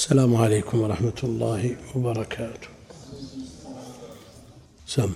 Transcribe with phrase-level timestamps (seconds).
[0.00, 1.62] السلام عليكم ورحمة الله
[1.94, 2.68] وبركاته.
[4.86, 5.10] سم.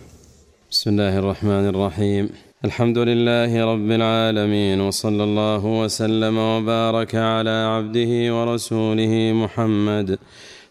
[0.70, 2.24] بسم الله الرحمن الرحيم.
[2.64, 10.18] الحمد لله رب العالمين وصلى الله وسلم وبارك على عبده ورسوله محمد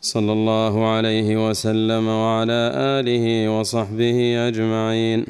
[0.01, 2.61] صلى الله عليه وسلم وعلى
[2.99, 3.25] آله
[3.55, 5.25] وصحبه أجمعين.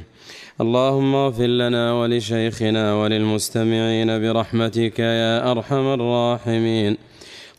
[0.62, 7.13] اللهم اغفر لنا ولشيخنا وللمستمعين برحمتك يا أرحم الراحمين.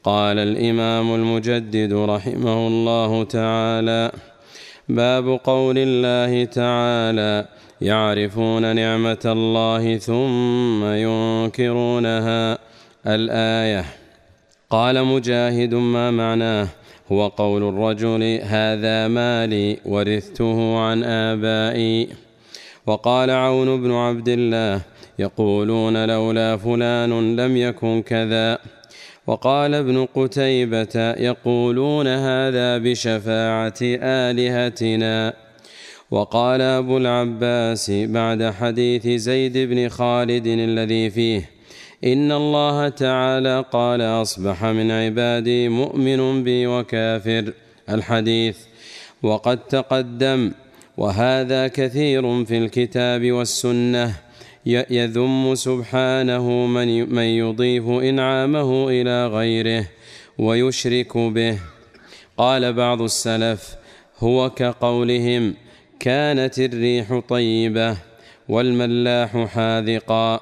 [0.05, 4.13] قال الإمام المجدد رحمه الله تعالى
[4.89, 7.47] باب قول الله تعالى
[7.81, 12.59] يعرفون نعمة الله ثم ينكرونها.
[13.07, 13.85] الآية
[14.71, 16.69] قال مجاهد ما معناه؟
[17.13, 22.09] هو قول الرجل هذا مالي ورثته عن آبائي.
[22.87, 24.81] وقال عون بن عبد الله
[25.19, 28.59] يقولون لولا فلان لم يكن كذا.
[29.27, 35.33] وقال ابن قتيبة يقولون هذا بشفاعة آلهتنا.
[36.11, 41.51] وقال أبو العباس بعد حديث زيد بن خالد الذي فيه
[42.05, 47.53] إن الله تعالى قال أصبح من عبادي مؤمن بي وكافر
[47.89, 48.59] الحديث.
[49.23, 50.53] وقد تقدم
[50.97, 54.24] وهذا كثير في الكتاب والسنة
[54.67, 59.89] يذم سبحانه من من يضيف إنعامه إلى غيره
[60.39, 61.59] ويشرك به.
[62.37, 63.77] قال بعض السلف
[64.19, 65.55] هو كقولهم
[66.01, 67.97] كانت الريح طيبة
[68.49, 70.41] والملاح حاذقا.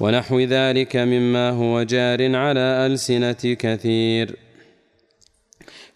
[0.00, 4.36] ونحو ذلك مما هو جار على ألسنة كثير.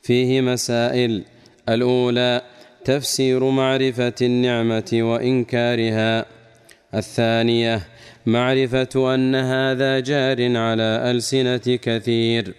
[0.03, 1.25] فيه مسائل.
[1.69, 2.43] الأولى
[2.85, 6.34] تفسير معرفة النعمة وإنكارها.
[6.95, 7.87] الثانية
[8.27, 12.55] معرفة أن هذا جار على ألسنة كثير.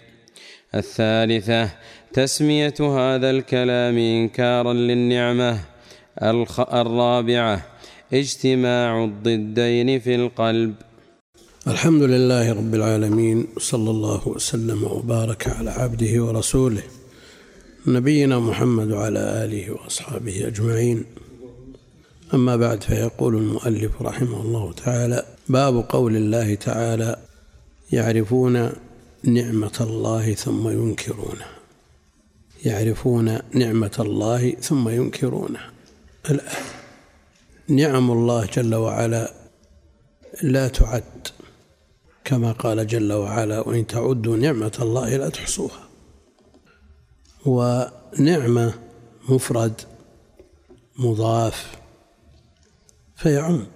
[0.74, 1.70] الثالثة
[2.12, 5.60] تسمية هذا الكلام إنكارا للنعمة.
[6.82, 7.66] الرابعة
[8.12, 10.74] اجتماع الضدين في القلب.
[11.68, 16.82] الحمد لله رب العالمين صلى الله وسلم وبارك على عبده ورسوله
[17.86, 21.04] نبينا محمد وعلى آله وأصحابه أجمعين.
[22.34, 27.16] أما بعد فيقول المؤلف رحمه الله تعالى باب قول الله تعالى
[27.92, 28.72] يعرفون
[29.24, 31.56] نعمة الله ثم ينكرونها
[32.64, 35.70] يعرفون نعمة الله ثم ينكرونها
[36.30, 36.76] الآية
[37.68, 39.32] نعم الله جل وعلا
[40.42, 41.28] لا تعد
[42.24, 45.88] كما قال جل وعلا وإن تعدوا نعمة الله لا تحصوها
[47.46, 48.74] ونعمة
[49.28, 49.80] مفرد
[50.98, 51.85] مضاف
[53.16, 53.66] فيعم.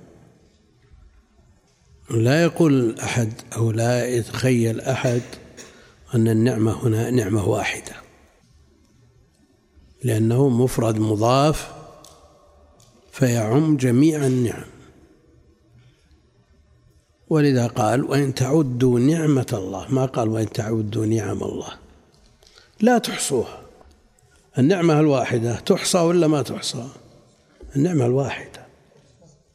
[2.10, 5.22] لا يقول أحد أو لا يتخيل أحد
[6.14, 7.92] أن النعمة هنا نعمة واحدة
[10.04, 11.72] لأنه مفرد مضاف
[13.12, 14.64] فيعم جميع النعم.
[17.28, 19.94] ولذا قال وإن تعدوا نعمة الله.
[19.94, 21.72] ما قال وإن تعدوا نعم الله.
[22.80, 23.62] لا تحصوها.
[24.58, 26.88] النعمة الواحدة تحصى ولا ما تحصى؟
[27.76, 28.59] النعمة الواحدة.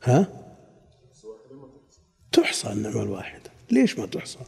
[0.05, 0.27] ها؟
[2.31, 3.51] تحصى النعمة الواحدة.
[3.71, 4.39] ليش ما تحصى؟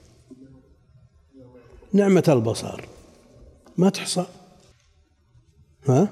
[1.94, 2.86] نعمة البصر.
[3.78, 4.26] ما تحصى.
[5.88, 6.10] ها؟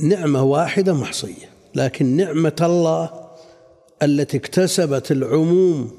[0.00, 3.30] نعمة واحدة محصية لكن نعمة الله
[4.02, 5.92] التي اكتسبت العموم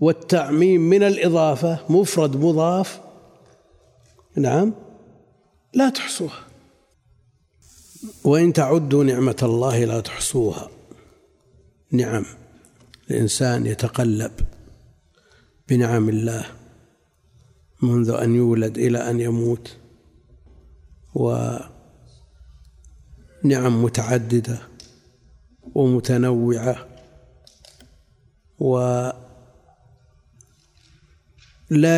[0.00, 3.00] والتعميم من الإضافة مفرد مضاف
[4.36, 4.74] نعم
[5.74, 6.51] لا تحصوها.
[8.24, 10.70] وإن تعدوا نعمة الله لا تحصوها.
[11.90, 12.24] نعم
[13.10, 14.32] الإنسان يتقلب
[15.68, 16.46] بنعم الله
[17.82, 19.76] منذ أن يولد إلى أن يموت
[21.14, 21.64] ونعم
[23.84, 24.58] متعددة
[25.74, 26.88] ومتنوعة
[28.58, 29.12] ولا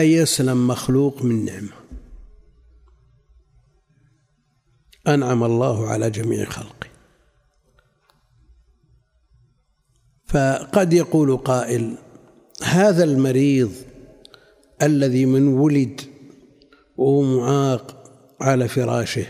[0.02, 1.83] يسلم مخلوق من نعمة.
[5.08, 6.88] أنعم الله على جميع خلقه.
[10.26, 11.98] فقد يقول قائل
[12.62, 13.72] هذا المريض
[14.82, 16.00] الذي من ولد
[16.96, 18.04] وهو معاق
[18.40, 19.26] على فراشه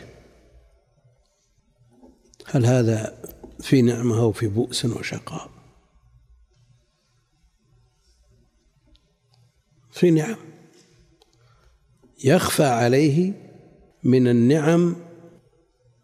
[2.47, 3.23] هل هذا
[3.61, 5.50] في نعمة أو في بؤس وشقاء؟
[9.91, 10.37] في نعم.
[12.25, 13.32] يخفى عليه
[14.05, 14.97] من النعم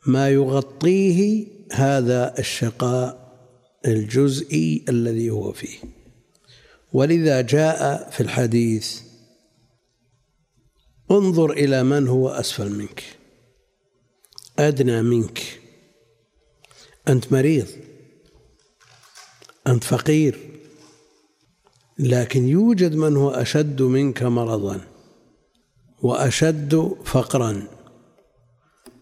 [0.06, 3.30] ما يغطيه هذا الشقاء
[3.86, 5.78] الجزئي الذي هو فيه.
[6.92, 9.00] ولذا جاء في الحديث
[11.10, 13.04] انظر إلى من هو أسفل منك
[14.58, 15.60] أدنى منك.
[17.08, 17.66] أنت مريض
[19.66, 20.38] أنت فقير
[21.98, 24.80] لكن يوجد من هو أشد منك مرضا
[26.02, 27.79] وأشد فقرا.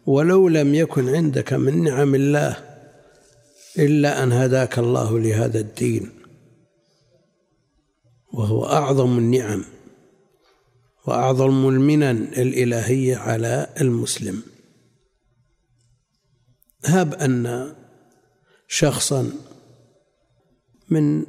[0.08, 2.56] ولو لم يكن عندك من نعم الله
[3.78, 6.10] إلا أن هداك الله لهذا الدين
[8.32, 9.64] وهو أعظم النعم
[11.06, 14.42] وأعظم المنن الإلهية على المسلم.
[16.84, 17.74] هب أن
[18.68, 19.30] شخصا
[20.90, 21.26] من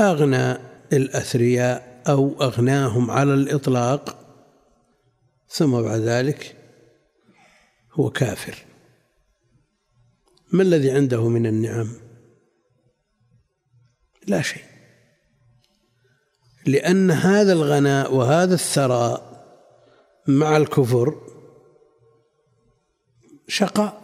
[0.00, 0.58] أغنى
[0.92, 4.18] الأثرياء أو أغناهم على الإطلاق
[5.48, 6.63] ثم بعد ذلك
[7.94, 8.64] هو كافر.
[10.52, 11.96] ما الذي عنده من النعم؟
[14.26, 14.64] لا شيء.
[16.66, 19.44] لأن هذا الغناء وهذا الثراء
[20.26, 21.20] مع الكفر
[23.48, 24.02] شقاء.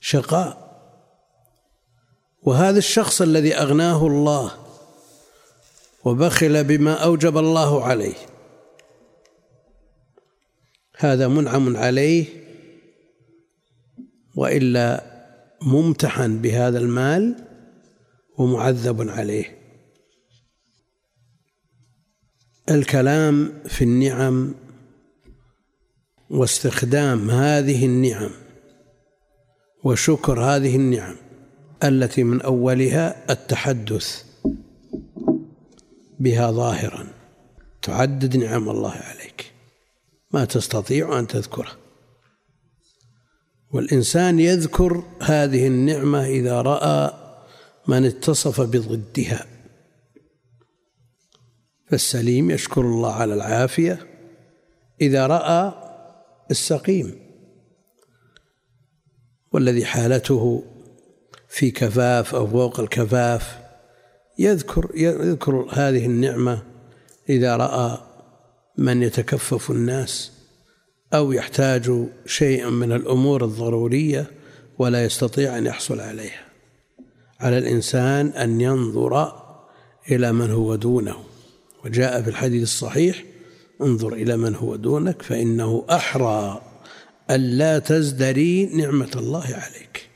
[0.00, 0.66] شقاء.
[2.42, 4.66] وهذا الشخص الذي أغناه الله
[6.04, 8.35] وبخل بما أوجب الله عليه
[10.98, 12.26] هذا منعم عليه
[14.36, 15.04] وإلا
[15.62, 17.36] ممتحن بهذا المال
[18.38, 19.56] ومعذب عليه.
[22.70, 24.54] الكلام في النعم
[26.30, 28.30] واستخدام هذه النعم
[29.84, 31.16] وشكر هذه النعم
[31.84, 34.24] التي من أولها التحدث
[36.20, 37.06] بها ظاهرا
[37.82, 39.35] تعدد نعم الله عليك.
[40.36, 41.72] ما تستطيع أن تذكره.
[43.72, 47.12] والإنسان يذكر هذه النعمة إذا رأى
[47.88, 49.46] من اتصف بضدها.
[51.90, 54.06] فالسليم يشكر الله على العافية
[55.00, 55.72] إذا رأى
[56.50, 57.18] السقيم.
[59.52, 60.64] والذي حالته
[61.48, 63.58] في كفاف أو فوق الكفاف
[64.38, 66.62] يذكر يذكر هذه النعمة
[67.28, 68.05] إذا رأى
[68.78, 70.32] من يتكفف الناس
[71.14, 74.30] أو يحتاج شيئا من الأمور الضرورية
[74.78, 76.46] ولا يستطيع أن يحصل عليها.
[77.40, 79.32] على الإنسان أن ينظر
[80.10, 81.16] إلى من هو دونه.
[81.84, 83.24] وجاء في الحديث الصحيح
[83.82, 86.62] انظر إلى من هو دونك فإنه أحرى
[87.30, 90.08] ألا تزدري نعمة الله عليك.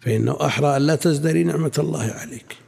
[0.00, 2.63] فإنه أحرى ألا تزدري نعمة الله عليك.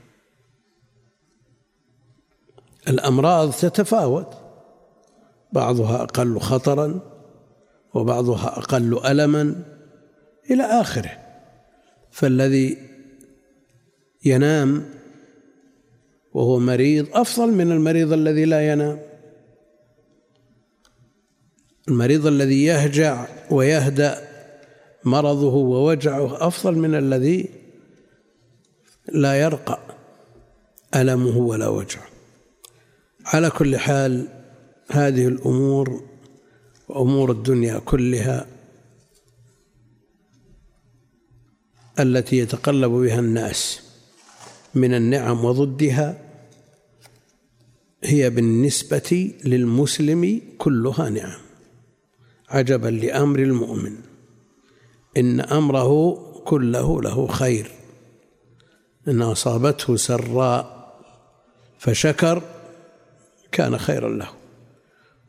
[2.88, 4.34] الأمراض تتفاوت.
[5.52, 7.00] بعضها أقل خطرا
[7.94, 9.62] وبعضها أقل ألما
[10.50, 11.10] إلى آخره.
[12.10, 12.78] فالذي
[14.24, 14.84] ينام
[16.32, 18.98] وهو مريض أفضل من المريض الذي لا ينام.
[21.88, 24.28] المريض الذي يهجع ويهدأ
[25.04, 27.48] مرضه ووجعه أفضل من الذي
[29.08, 29.78] لا يرقى.
[30.94, 32.15] ألمه ولا وجعه.
[33.26, 34.28] على كل حال
[34.90, 36.02] هذه الأمور
[36.88, 38.46] وأمور الدنيا كلها
[41.98, 43.80] التي يتقلب بها الناس
[44.74, 46.18] من النعم وضدها
[48.04, 51.38] هي بالنسبة للمسلم كلها نعم.
[52.48, 53.96] عجبا لأمر المؤمن.
[55.16, 56.14] إن أمره
[56.44, 57.70] كله له خير.
[59.08, 60.76] إن أصابته سراء
[61.78, 62.42] فشكر
[63.56, 64.28] كان خيرا له.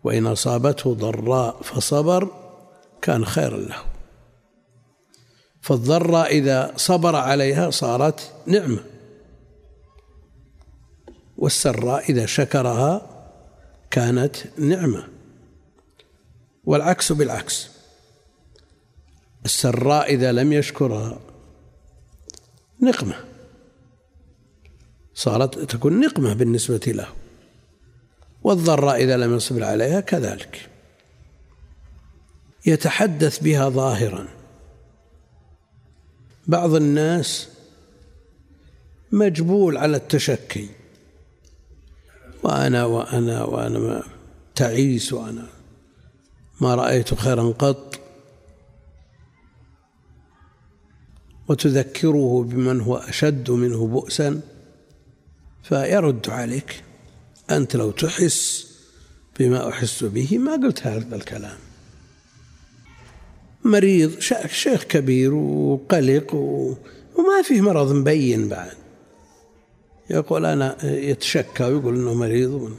[0.04, 2.32] وإن أصابته ضراء فصبر
[3.02, 3.76] كان خيرا له.
[5.62, 8.84] فالضراء إذا صبر عليها صارت نعمة.
[11.38, 13.02] والسراء إذا شكرها
[13.92, 15.08] كانت نعمة.
[16.64, 17.70] والعكس بالعكس.
[19.46, 21.20] السراء إذا لم يشكرها
[22.82, 23.16] نقمة.
[25.14, 27.08] صارت تكون نقمة بالنسبة له.
[28.48, 30.70] والضراء إذا لم يصبر عليها كذلك.
[32.66, 34.28] يتحدث بها ظاهرا.
[36.48, 37.50] بعض الناس
[39.12, 40.70] مجبول على التشكي.
[42.44, 44.04] وأنا وأنا وأنا
[44.56, 45.48] تعيس وأنا
[46.62, 48.00] ما رأيت خيرا قط.
[51.48, 54.42] وتذكره بمن هو أشد منه بؤسا
[55.64, 56.87] فيرد عليك.
[57.52, 58.68] أنت لو تحس
[59.40, 61.58] بما أحس به ما قلت هذا الكلام.
[63.64, 66.36] مريض شيخ كبير وقلق
[67.16, 68.76] وما فيه مرض مبين بعد.
[70.10, 72.78] يقول أنا يتشكى ويقول أنه مريض.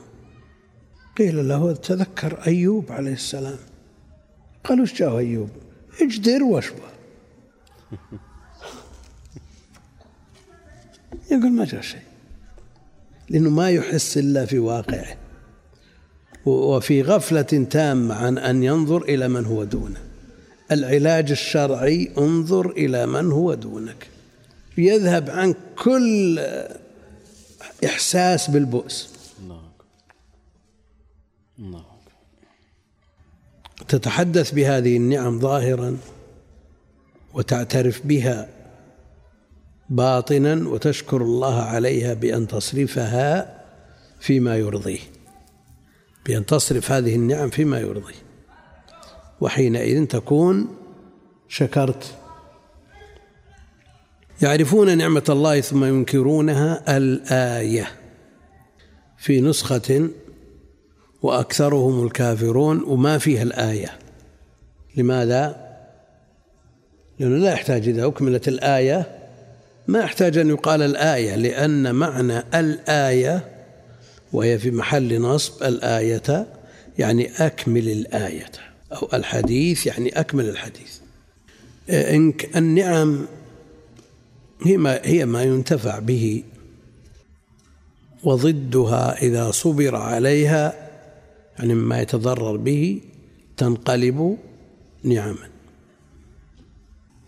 [1.19, 3.59] قيل له تذكر أيوب عليه السلام.
[4.65, 5.49] قالوا إيش جاء أيوب؟
[6.01, 6.77] اجدر واشوى
[11.31, 12.08] يقول ما جاء شيء.
[13.31, 15.17] لأنه ما يحس إلا في واقعه.
[16.47, 20.01] وفي غفلة تامة عن أن ينظر إلى من هو دونه.
[20.73, 24.07] العلاج الشرعي انظر إلى من هو دونك.
[24.79, 26.41] يذهب عنك كل
[27.85, 29.09] إحساس بالبؤس.
[33.89, 35.97] تتحدث بهذه النعم ظاهرا
[37.35, 38.49] وتعترف بها
[39.91, 43.59] باطنا وتشكر الله عليها بأن تصرفها
[44.21, 45.01] فيما يرضيه
[46.27, 48.15] بأن تصرف هذه النعم فيما يرضيه.
[49.41, 50.77] وحينئذ تكون
[51.49, 52.15] شكرت.
[54.43, 57.91] يعرفون نعمة الله ثم ينكرونها الآية.
[59.19, 60.09] في نسخة
[61.23, 63.99] وأكثرهم الكافرون وما فيها الآية.
[64.97, 65.69] لماذا؟
[67.19, 69.18] لأنه لا يحتاج إذا أكملت الآية.
[69.89, 73.49] ما يحتاج أن يقال الآية لأن معنى الآية
[74.33, 76.47] وهي في محل نصب الآية
[76.99, 78.51] يعني أكمل الآية
[78.93, 80.99] أو الحديث يعني أكمل الحديث.
[82.57, 83.27] النعم
[84.63, 86.43] هي ما, هي ما ينتفع به
[88.25, 90.89] وضدها إذا صبر عليها
[91.59, 93.01] يعني مما يتضرر به
[93.57, 94.39] تنقلب
[95.03, 95.49] نعما.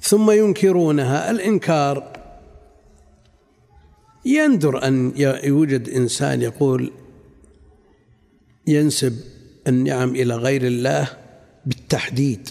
[0.02, 1.31] ثم ينكرونها.
[1.31, 2.19] الإنكار
[4.24, 5.12] يندر أن
[5.44, 6.92] يوجد إنسان يقول
[8.66, 9.20] ينسب
[9.68, 11.08] النعم إلى غير الله
[11.66, 12.48] بالتحديد.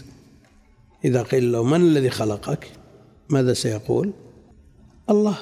[1.05, 2.71] إذا قيل له من الذي خلقك؟
[3.29, 4.13] ماذا سيقول؟
[5.09, 5.37] الله.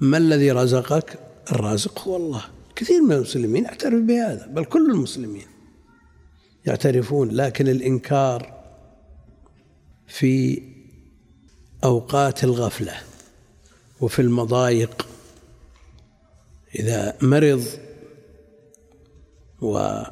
[0.00, 1.18] ما الذي رزقك؟
[1.52, 2.44] الرازق هو الله.
[2.76, 5.46] كثير من المسلمين يعترف بهذا بل كل المسلمين
[6.66, 8.60] يعترفون لكن الإنكار
[10.06, 10.62] في
[11.84, 12.92] أوقات الغفلة
[14.00, 15.06] وفي المضايق.
[16.74, 17.64] إذا مرض
[19.62, 20.02] و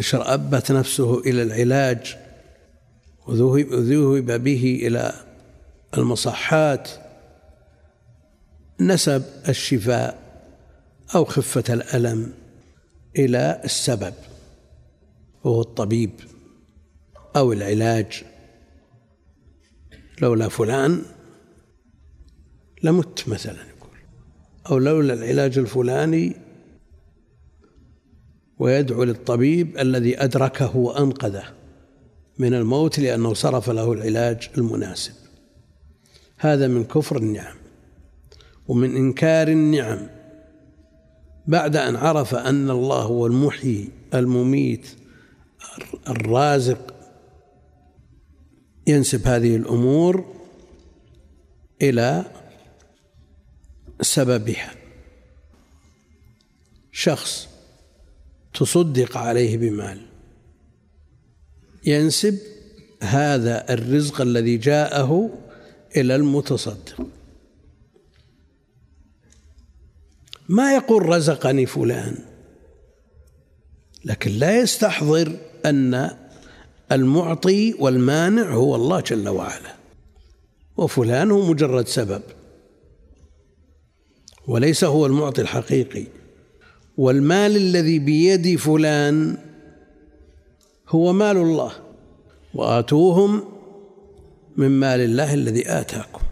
[0.00, 2.16] شرأبت نفسه إلى العلاج
[3.26, 5.12] وذهب به إلى
[5.98, 6.88] المصحات
[8.80, 10.18] نسب الشفاء
[11.14, 12.34] أو خفة الألم
[13.18, 14.14] إلى السبب
[15.44, 16.10] وهو الطبيب
[17.36, 18.24] أو العلاج.
[20.22, 21.02] لولا فلان
[22.84, 23.98] لمت مثلا يقول.
[24.70, 26.36] أو لولا العلاج الفلاني
[28.58, 31.44] ويدعو للطبيب الذي أدركه وأنقذه
[32.38, 35.12] من الموت لأنه صرف له العلاج المناسب.
[36.38, 37.56] هذا من كفر النعم
[38.68, 40.06] ومن إنكار النعم.
[41.46, 44.86] بعد أن عرف أن الله هو المحيي المميت
[46.08, 46.94] الرازق
[48.86, 50.24] ينسب هذه الأمور
[51.82, 52.24] إلى
[54.00, 54.74] سببها.
[56.92, 57.48] شخص
[58.54, 60.06] تصدق عليه بمال.
[61.86, 62.38] ينسب
[63.02, 65.38] هذا الرزق الذي جاءه
[65.96, 67.06] إلى المتصدق.
[70.48, 72.18] ما يقول رزقني فلان؟
[74.04, 76.10] لكن لا يستحضر أن
[76.92, 79.74] المعطي والمانع هو الله جل وعلا.
[80.76, 82.22] وفلان هو مجرد سبب.
[84.48, 86.06] وليس هو المعطي الحقيقي.
[86.96, 89.38] والمال الذي بيد فلان
[90.88, 91.72] هو مال الله
[92.54, 93.44] وآتوهم
[94.56, 96.22] من مال الله الذي آتاكم.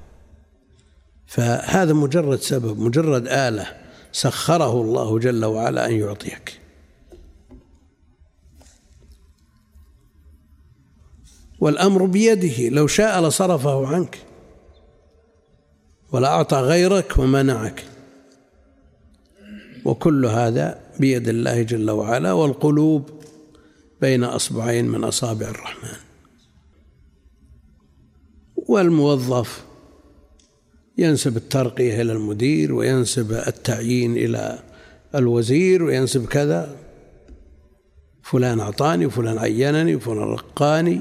[1.26, 3.66] فهذا مجرد سبب مجرد آلة
[4.12, 6.60] سخره الله جل وعلا أن يعطيك.
[11.60, 14.18] والأمر بيده لو شاء لصرفه عنك
[16.12, 17.84] ولأعطى غيرك ومنعك.
[19.84, 23.10] وكل هذا بيد الله جل وعلا والقلوب
[24.00, 25.98] بين أصبعين من أصابع الرحمن.
[28.56, 29.64] والموظف
[30.98, 34.58] ينسب الترقية إلى المدير وينسب التعيين إلى
[35.14, 36.76] الوزير وينسب كذا.
[38.22, 41.00] فلان أعطاني وفلان عينني وفلان رقاني.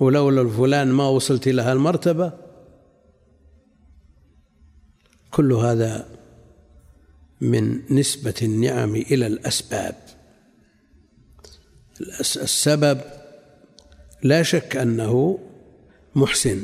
[0.00, 2.32] ولولا الفلان ما وصلت إلى هالمرتبة.
[5.30, 6.15] كل هذا
[7.40, 9.94] من نسبة النعم إلى الأسباب.
[12.20, 13.00] السبب
[14.22, 15.38] لا شك أنه
[16.14, 16.62] محسن.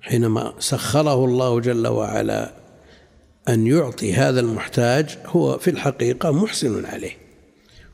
[0.00, 2.54] حينما سخره الله جل وعلا
[3.48, 7.16] أن يعطي هذا المحتاج هو في الحقيقة محسن عليه.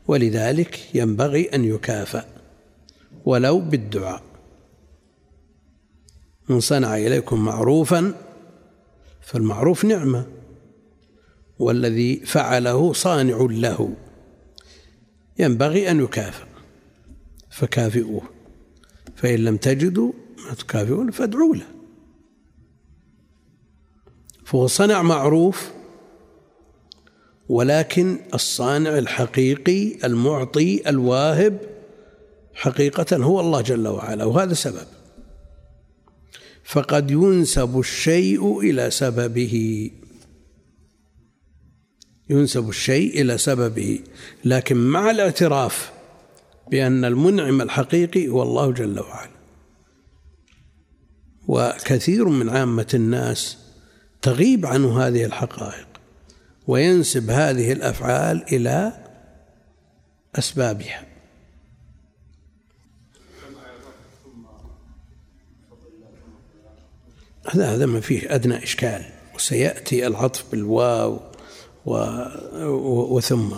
[0.09, 2.25] ولذلك ينبغي أن يكافأ
[3.25, 4.23] ولو بالدعاء.
[6.49, 8.14] من صنع إليكم معروفا
[9.21, 10.26] فالمعروف نعمة.
[11.62, 13.95] والذي فعله صانع له.
[15.38, 16.45] ينبغي أن يكافئ
[17.50, 18.23] فكافئوه.
[19.16, 20.12] فإن لم تجدوا
[20.49, 21.66] ما تكافئون فادعوا له.
[24.45, 25.71] فهو صنع معروف
[27.49, 31.61] ولكن الصانع الحقيقي المعطي الواهب
[32.54, 34.87] حقيقة هو الله جل وعلا وهذا سبب.
[36.64, 39.90] فقد ينسب الشيء إلى سببه.
[42.31, 44.00] ينسب الشيء إلى سببه.
[44.45, 45.93] لكن مع الاعتراف
[46.71, 49.33] بأن المنعم الحقيقي هو الله جل وعلا.
[51.49, 53.59] وكثير من عامة الناس
[54.23, 55.87] تغيب عنه هذه الحقائق
[56.67, 59.05] وينسب هذه الأفعال إلى
[60.35, 61.07] أسبابها.
[67.50, 69.05] هذا هذا ما فيه أدنى إشكال.
[69.35, 71.32] وسيأتي العطف بالواو.
[71.87, 73.51] وثم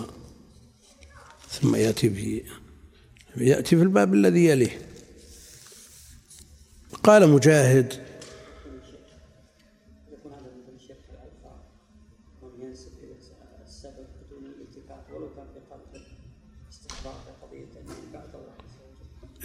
[1.49, 2.43] ثم يأتي في
[3.37, 4.81] يأتي في الباب الذي يليه.
[7.03, 8.05] قال مجاهد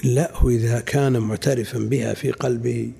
[0.05, 2.93] لا هو إذا كان معترفا بها في قلبه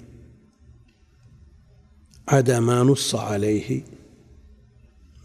[2.29, 3.83] عدا ما نص عليه.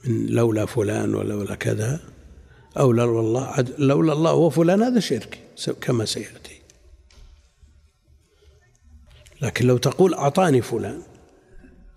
[0.05, 1.99] من لولا فلان ولولا كذا
[2.77, 5.39] أو لولا الله لولا الله وفلان هذا شرك
[5.81, 6.61] كما سيأتي.
[9.41, 11.01] لكن لو تقول أعطاني فلان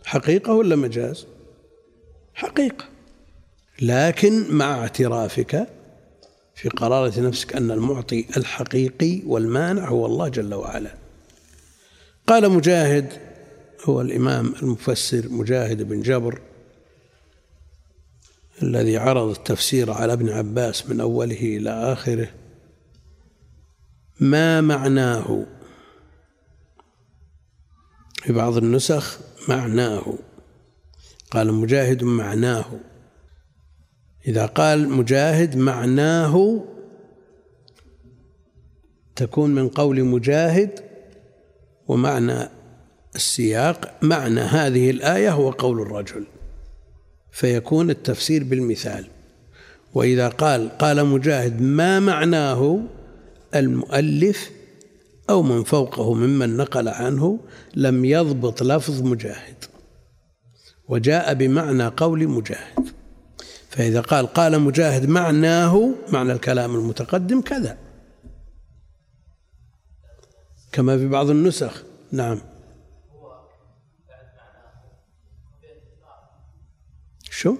[0.05, 1.27] حقيقة ولا مجاز؟
[2.35, 2.85] حقيقة.
[3.83, 5.69] لكن مع اعترافك
[6.55, 10.95] في قرارة نفسك أن المعطي الحقيقي والمانع هو الله جل وعلا.
[12.27, 13.13] قال مجاهد
[13.85, 16.41] هو الإمام المفسر مجاهد بن جبر
[18.63, 22.29] الذي عرض التفسير على ابن عباس من أوله إلى آخره
[24.21, 25.47] ما معناه؟
[28.23, 30.15] في بعض النسخ معناه
[31.31, 32.81] قال مجاهد معناه
[34.29, 36.65] إذا قال مجاهد معناه
[39.17, 40.81] تكون من قول مجاهد
[41.89, 42.49] ومعنى
[43.15, 46.27] السياق معنى هذه الآية هو قول الرجل.
[47.33, 49.07] فيكون التفسير بالمثال.
[49.95, 52.81] وإذا قال قال مجاهد ما معناه
[53.55, 54.51] المؤلف
[55.31, 57.41] أو من فوقه ممن نقل عنه
[57.75, 59.65] لم يضبط لفظ مجاهد
[60.89, 62.89] وجاء بمعنى قول مجاهد.
[63.69, 67.79] فإذا قال قال مجاهد معناه معنى الكلام المتقدم كذا.
[70.73, 71.83] كما في بعض النسخ.
[72.13, 72.39] نعم.
[77.39, 77.57] شو؟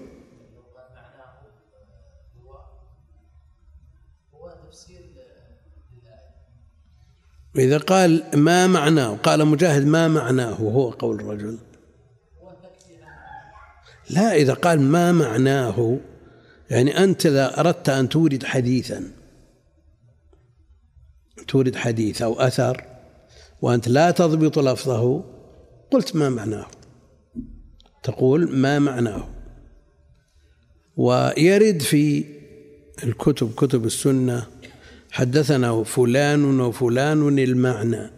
[7.55, 11.57] إذا قال ما معناه قال مجاهد ما معناه وهو قول الرجل.
[14.09, 15.99] لا إذا قال ما معناه
[16.69, 19.11] يعني أنت إذا أردت أن تورد حديثا
[21.47, 22.83] تورد حديث أو أثر
[23.61, 25.23] وأنت لا تضبط لفظه
[25.91, 26.67] قلت ما معناه.
[28.03, 29.38] تقول ما معناه.
[30.99, 32.25] ويرد في
[33.03, 34.47] الكتب كتب السنة
[35.11, 38.11] حدثنا فلان وفلان المعنى.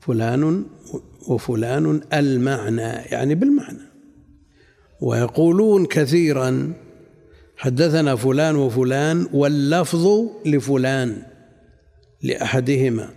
[0.00, 0.64] فلان
[1.28, 3.78] وفلان المعنى يعني بالمعنى.
[5.00, 6.72] ويقولون كثيرا
[7.56, 10.06] حدثنا فلان وفلان واللفظ
[10.46, 11.22] لفلان
[12.22, 13.10] لأحدهما.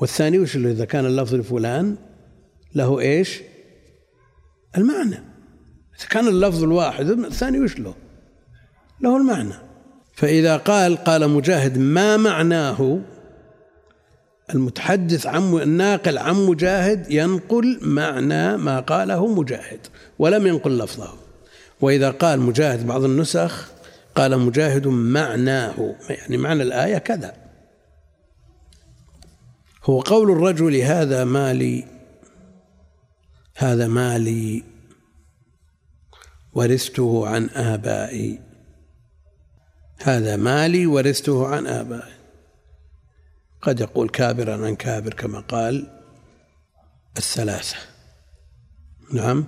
[0.00, 1.96] والثاني وش إذا كان اللفظ لفلان
[2.74, 3.40] له إيش؟
[4.76, 5.29] المعنى.
[6.00, 7.94] إذا كان اللفظ الواحد الثاني وش له؟
[9.00, 9.54] له المعنى.
[10.14, 12.98] فإذا قال قال مجاهد ما معناه؟
[14.54, 19.86] المتحدث عن الناقل عن مجاهد ينقل معنى ما قاله مجاهد
[20.18, 21.12] ولم ينقل لفظه.
[21.80, 23.70] وإذا قال مجاهد بعض النسخ
[24.14, 27.34] قال مجاهد معناه يعني معنى الآية كذا.
[29.84, 31.84] هو قول الرجل هذا مالي
[33.56, 34.69] هذا مالي
[36.52, 38.40] ورثته عن آبائي.
[40.02, 42.12] هذا مالي ورثته عن آبائي.
[43.62, 46.00] قد يقول كابرا عن كابر كما قال
[47.16, 47.76] الثلاثة.
[49.12, 49.44] نعم.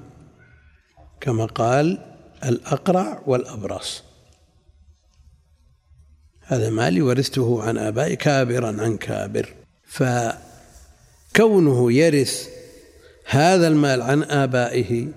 [1.21, 1.99] كما قال
[2.45, 4.03] الأقرع والأبرص.
[6.41, 9.55] هذا مالي ورثته عن آبائي كابرا عن كابر.
[11.33, 12.49] فكونه يرث
[13.27, 15.09] هذا المال عن آبائه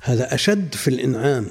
[0.00, 1.46] هذا أشد في الإنعام.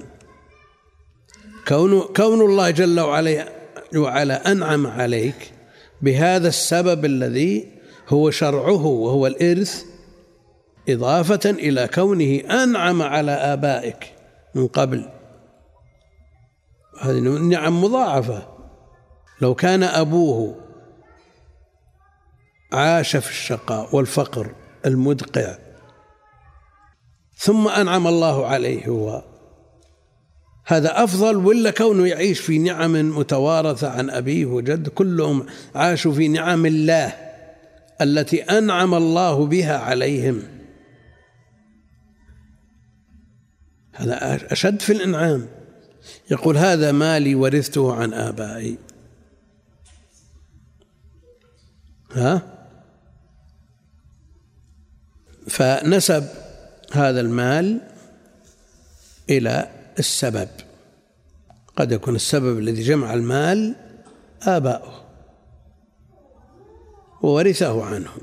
[1.67, 3.49] كون كون الله جل وعلا
[3.95, 5.51] وعلا أنعم عليك
[6.01, 7.71] بهذا السبب الذي
[8.09, 9.83] هو شرعه وهو الإرث
[10.89, 14.13] إضافة إلى كونه أنعم على آبائك
[14.55, 15.09] من قبل.
[17.01, 18.47] هذه نعم مضاعفة.
[19.41, 20.55] لو كان أبوه
[22.73, 24.55] عاش في الشقاء والفقر
[24.85, 25.57] المدقع
[27.37, 29.23] ثم أنعم الله عليه هو.
[30.65, 35.45] هذا أفضل ولا كونه يعيش في نعم متوارثة عن أبيه وجد؟ كلهم
[35.75, 37.13] عاشوا في نعم الله
[38.01, 40.43] التي أنعم الله بها عليهم.
[43.93, 45.47] هذا أشد في الإنعام.
[46.31, 48.77] يقول هذا مالي ورثته عن آبائي.
[52.11, 52.41] ها؟
[55.47, 56.27] فنسب
[56.91, 57.81] هذا المال
[59.29, 60.49] إلى السبب.
[61.75, 63.75] قد يكون السبب الذي جمع المال
[64.41, 65.05] آباؤه
[67.21, 68.21] وورثه عنهم.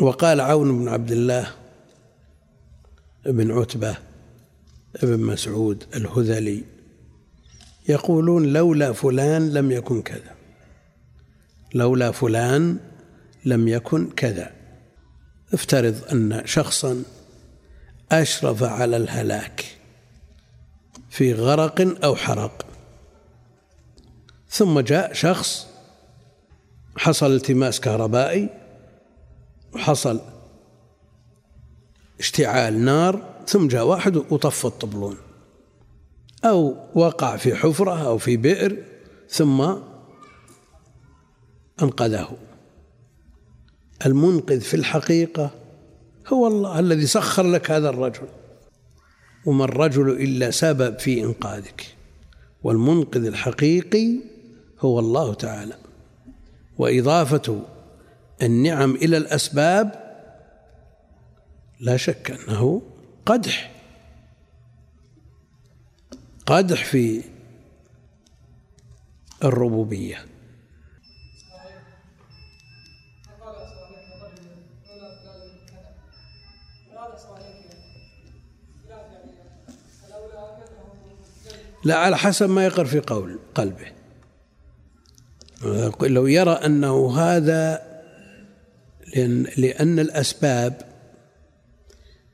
[0.00, 1.54] وقال عون بن عبد الله
[3.26, 3.96] بن عتبة
[5.02, 6.64] بن مسعود الهذلي
[7.88, 10.34] يقولون لولا فلان لم يكن كذا.
[11.74, 12.78] لولا فلان
[13.44, 14.65] لم يكن كذا.
[15.52, 17.02] افترض أن شخصا
[18.12, 19.76] أشرف على الهلاك
[21.10, 22.66] في غرق أو حرق.
[24.50, 25.66] ثم جاء شخص
[26.96, 28.48] حصل التماس كهربائي
[29.74, 30.20] وحصل
[32.20, 35.16] اشتعال نار ثم جاء واحد وطفى الطبلون.
[36.44, 38.82] أو وقع في حفرة أو في بئر
[39.30, 39.74] ثم
[41.82, 42.36] أنقذه.
[44.06, 45.50] المنقذ في الحقيقة
[46.26, 48.28] هو الله الذي سخر لك هذا الرجل.
[49.46, 51.94] وما الرجل إلا سبب في إنقاذك.
[52.62, 54.16] والمنقذ الحقيقي
[54.80, 55.76] هو الله تعالى.
[56.78, 57.62] وإضافة
[58.42, 60.06] النعم إلى الأسباب
[61.80, 62.82] لا شك أنه
[63.26, 63.72] قدح.
[66.46, 67.22] قدح في
[69.44, 70.35] الربوبية.
[81.86, 83.92] لا على حسب ما يقر في قول قلبه.
[86.02, 87.82] لو يرى أنه هذا
[89.14, 90.80] لأن, لأن الأسباب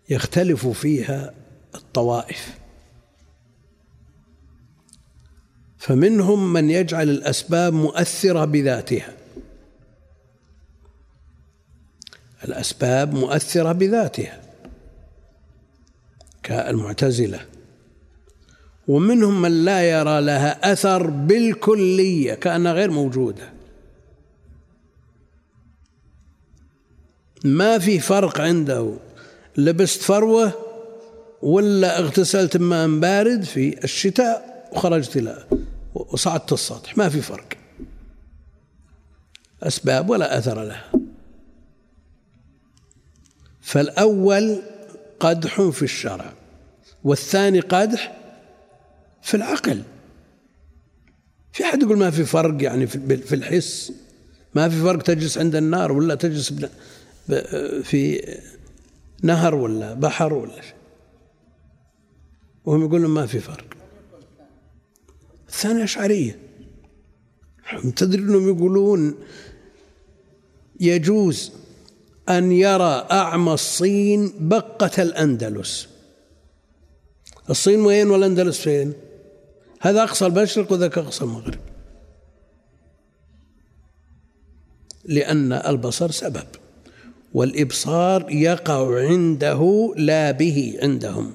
[0.09, 1.35] يختلف فيها
[1.75, 2.59] الطوائف.
[5.79, 9.17] فمنهم من يجعل الأسباب مؤثرة بذاتها.
[12.45, 14.41] الأسباب مؤثرة بذاتها
[16.43, 17.52] كالمعتزلة.
[18.89, 23.53] ومنهم من لا يرى لها أثر بالكلية كأنها غير موجودة.
[27.45, 28.95] ما في فرق عنده
[29.57, 30.53] لبست فروة
[31.43, 35.47] ولا اغتسلت بماء بارد في الشتاء وخرجت إلى
[35.95, 36.99] وصعدت السطح.
[36.99, 37.47] ما في فرق.
[39.63, 40.93] أسباب ولا أثر لها.
[43.61, 44.63] فالأول
[45.21, 46.33] قدح في الشرع
[47.05, 48.22] والثاني قدح
[49.23, 49.83] في العقل.
[51.53, 53.93] في أحد يقول ما في فرق يعني في الحس؟
[54.55, 56.55] ما في فرق تجلس عند النار ولا تجلس
[57.83, 58.23] في
[59.23, 60.75] نهر ولا بحر ولا شيء.
[62.65, 63.65] وهم يقولون ما في فرق.
[65.49, 66.39] الثانية أشعرية
[67.97, 69.15] تدري أنهم يقولون
[70.81, 71.53] يجوز
[72.29, 75.89] أن يرى أعمى الصين بقة الأندلس.
[77.51, 78.93] الصين وين والأندلس فين؟
[79.83, 81.61] هذا أقصى المشرق وذاك أقصى المغرب.
[85.05, 86.47] لأن البصر سبب
[87.35, 91.33] والإبصار يقع عنده لا به عندهم.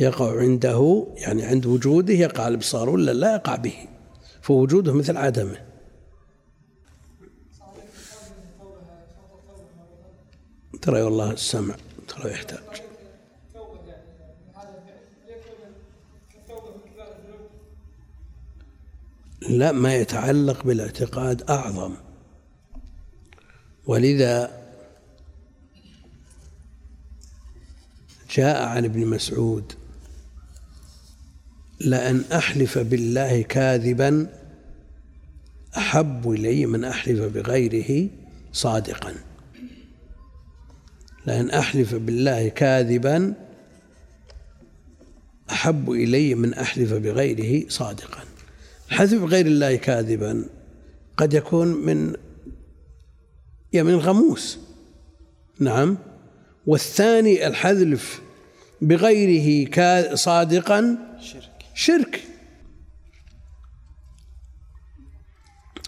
[0.00, 3.74] يقع عنده يعني عند وجوده يقع الإبصار ولا لا يقع به؟
[4.42, 5.60] فوجوده مثل عدمه.
[10.82, 11.76] ترى والله السمع
[12.08, 12.87] ترى يحتاج.
[19.48, 21.94] لا ما يتعلق بالاعتقاد أعظم.
[23.86, 24.58] ولذا
[28.30, 29.72] جاء عن ابن مسعود
[31.80, 34.26] لأن أحلف بالله كاذبا
[35.76, 38.08] أحب إلي من أحلف بغيره
[38.52, 39.14] صادقا.
[41.26, 43.34] لأن أحلف بالله كاذبا
[45.50, 48.27] أحب إلي من أحلف بغيره صادقا.
[48.88, 50.44] الحلف بغير الله كاذبا.
[51.16, 52.14] قد يكون من
[53.72, 54.58] يا من الغموس.
[55.60, 55.98] نعم.
[56.66, 58.20] والثاني الحذف
[58.80, 59.70] بغيره
[60.14, 60.98] صادقا.
[61.20, 61.50] شرك.
[61.74, 62.24] شرك.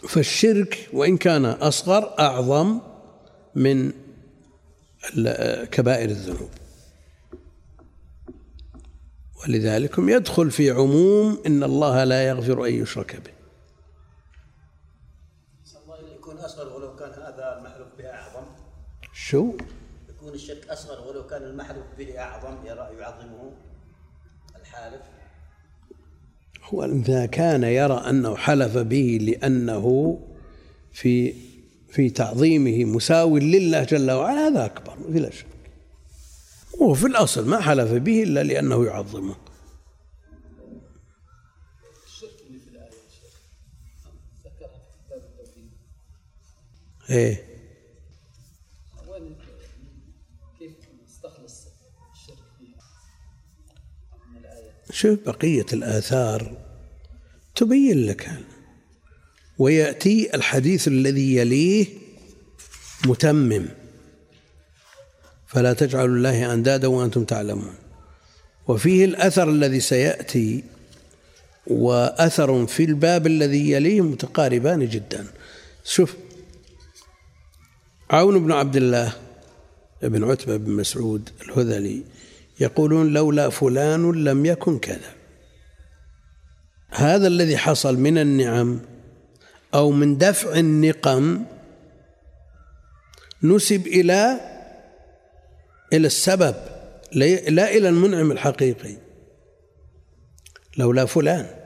[0.09, 2.81] فالشرك وإن كان أصغر أعظم
[3.55, 3.93] من
[5.71, 6.51] كبائر الذنوب.
[9.43, 13.41] ولذلك يدخل في عموم إن الله لا يغفر أن يشرك به.
[16.31, 18.47] يكون أصغر ولو كان هذا المحلوف به أعظم؟
[19.13, 19.53] شو؟
[20.09, 23.53] يكون الشرك أصغر ولو كان المحلوف به أعظم يعظمه
[24.61, 25.01] الحالف؟
[26.65, 30.19] هو إذا كان يرى أنه حلف به لأنه
[30.93, 31.35] في
[31.89, 35.50] في تعظيمه مساو لله جل وعلا هذا أكبر بلا شك.
[36.81, 39.37] وهو في الأصل ما حلف به إلا لأنه يعظمه.
[47.11, 47.47] إيه.
[50.59, 50.73] كيف
[51.05, 51.67] نستخلص
[52.15, 52.83] الشرك فيها
[54.91, 56.57] شوف بقية الآثار
[57.55, 58.31] تبين لك
[59.59, 61.87] ويأتي الحديث الذي يليه
[63.07, 63.80] متمم.
[65.51, 67.75] فلا تجعلوا الله أندادا وأنتم تعلمون.
[68.69, 70.65] وفيه الأثر الذي سيأتي
[71.67, 75.27] وأثر في الباب الذي يليه متقاربان جدا.
[75.85, 76.17] شوف
[78.11, 79.13] عون بن عبد الله
[80.03, 82.03] بن عتبة بن مسعود الهذلي
[82.61, 85.15] يقولون لولا فلان لم يكن كذا.
[86.91, 88.81] هذا الذي حصل من النعم
[89.75, 91.45] أو من دفع النقم
[93.43, 94.41] نسب إلى
[95.93, 96.55] إلى السبب
[97.49, 98.97] لا إلى المنعم الحقيقي
[100.79, 101.61] لولا فلان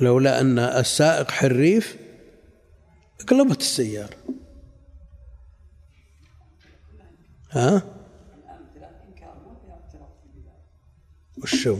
[0.00, 1.96] لولا أن السائق حريف
[3.28, 4.16] قلبت السيارة
[7.50, 7.82] ها؟
[11.42, 11.78] وشو؟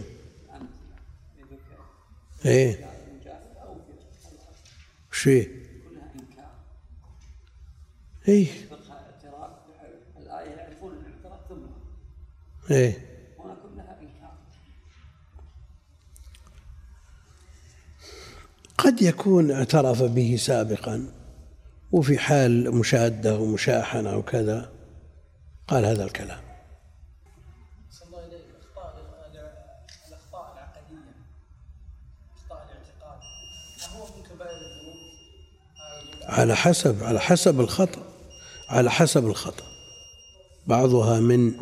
[2.45, 2.89] إيه
[5.11, 5.63] فيه؟
[8.29, 8.72] إيه
[12.71, 13.13] إيه.
[18.79, 21.13] قد يكون اعترف به سابقا
[21.93, 24.73] وفي حال مشادة ومشاحنة وكذا
[25.69, 26.41] قال هذا الكلام.
[30.09, 31.03] الأخطاء العقدية
[32.37, 33.21] أخطاء الاعتقاد
[34.17, 35.03] من كبائر الذنوب
[36.25, 38.03] على حسب على حسب الخطأ
[38.69, 39.65] على حسب الخطأ.
[40.67, 41.55] بعضها من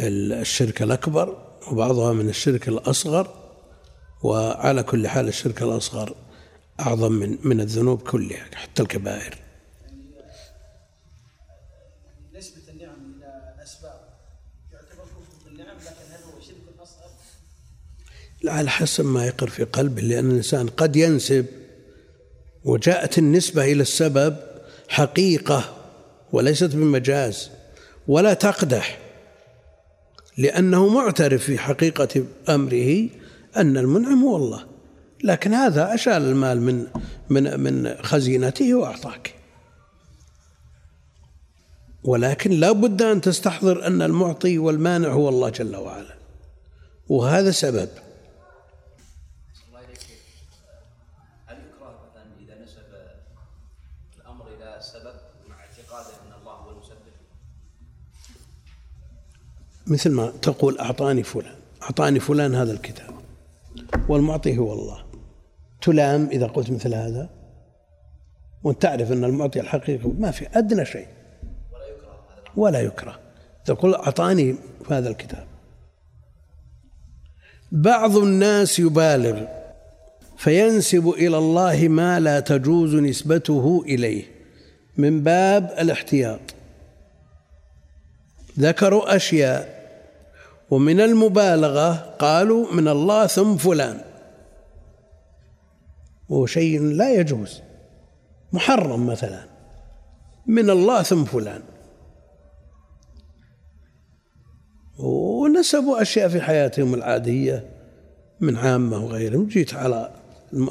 [0.00, 3.44] الشرك الأكبر وبعضها من الشرك الأصغر
[4.22, 6.16] وعلى كل حال الشرك الأصغر
[6.80, 9.38] أعظم من من الذنوب كلها حتى الكبائر.
[12.34, 14.00] نسبة النعم إلى الأسباب.
[14.72, 17.10] يعتبر كفر بالنعم لكن هل هو شرك أصغر؟
[18.50, 21.46] على حسب ما يقر في قلبه لأن الإنسان قد ينسب
[22.64, 24.36] وجاءت النسبة إلى السبب
[24.88, 25.76] حقيقة
[26.32, 27.50] وليست بمجاز
[28.08, 29.03] ولا تقدح.
[30.38, 33.08] لأنه معترف في حقيقة أمره
[33.56, 34.64] أن المنعم هو الله.
[35.24, 36.86] لكن هذا أشال المال من
[37.30, 39.34] من من خزينته وأعطاك.
[42.04, 46.14] ولكن لا بد أن تستحضر أن المعطي والمانع هو الله جل وعلا.
[47.08, 47.88] وهذا سبب.
[59.86, 63.14] مثل ما تقول أعطاني فلان أعطاني فلان هذا الكتاب.
[64.08, 65.04] والمعطي هو الله.
[65.82, 67.30] تلام إذا قلت مثل هذا.
[68.62, 71.06] وأنت تعرف أن المعطي الحقيقي ما في أدنى شيء.
[72.56, 73.18] ولا يكره.
[73.64, 74.56] تقول أعطاني
[74.90, 75.46] هذا الكتاب.
[77.72, 79.42] بعض الناس يبالغ
[80.36, 84.24] فينسب إلى الله ما لا تجوز نسبته إليه
[84.96, 86.40] من باب الاحتياط.
[88.58, 89.73] ذكروا أشياء
[90.70, 94.00] ومن المبالغة قالوا من الله ثم فلان.
[96.28, 97.60] وهو شيء لا يجوز.
[98.52, 99.44] محرم مثلا.
[100.46, 101.62] من الله ثم فلان.
[104.98, 107.70] ونسبوا أشياء في حياتهم العادية
[108.40, 109.46] من عامة وغيرهم.
[109.46, 110.14] جيت على
[110.52, 110.68] الم...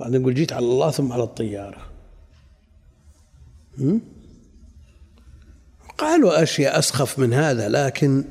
[0.00, 1.90] بعدين نقول جيت على الله ثم على الطيارة.
[6.00, 8.24] قالوا أشياء أسخف من هذا لكن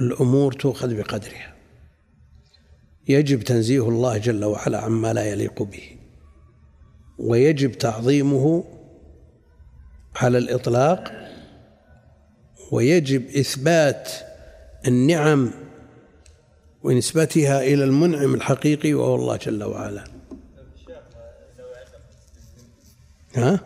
[0.00, 1.54] الأمور تؤخذ بقدرها.
[3.08, 5.96] يجب تنزيه الله جل وعلا عما لا يليق به.
[7.18, 8.64] ويجب تعظيمه
[10.16, 11.30] على الإطلاق.
[12.72, 14.10] ويجب إثبات
[14.86, 15.50] النعم
[16.82, 20.04] ونسبتها إلى المنعم الحقيقي وهو الله جل وعلا.
[23.34, 23.60] ها؟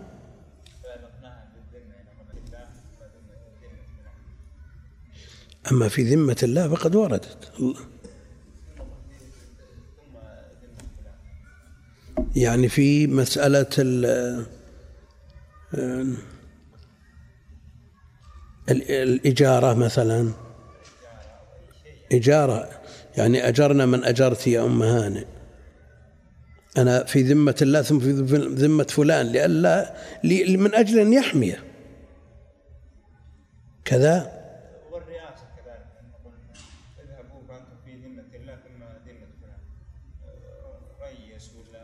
[5.72, 7.52] أما في ذمة الله فقد وردت.
[12.36, 13.66] يعني في مسألة
[18.68, 20.32] الإجارة مثلا.
[22.12, 22.70] إجارة.
[23.16, 25.24] يعني أجرنا من أجرت يا أم هانئ.
[26.78, 28.10] أنا في ذمة الله ثم في
[28.54, 29.94] ذمة فلان لئلا
[30.56, 31.64] من أجل أن يحميه.
[33.84, 34.44] كذا
[34.92, 36.34] والرئاسة كذلك أن نقول
[36.98, 39.60] اذهبوا فأنتم في ذمة الله ثم ذمة فلان
[41.02, 41.82] ريس ولا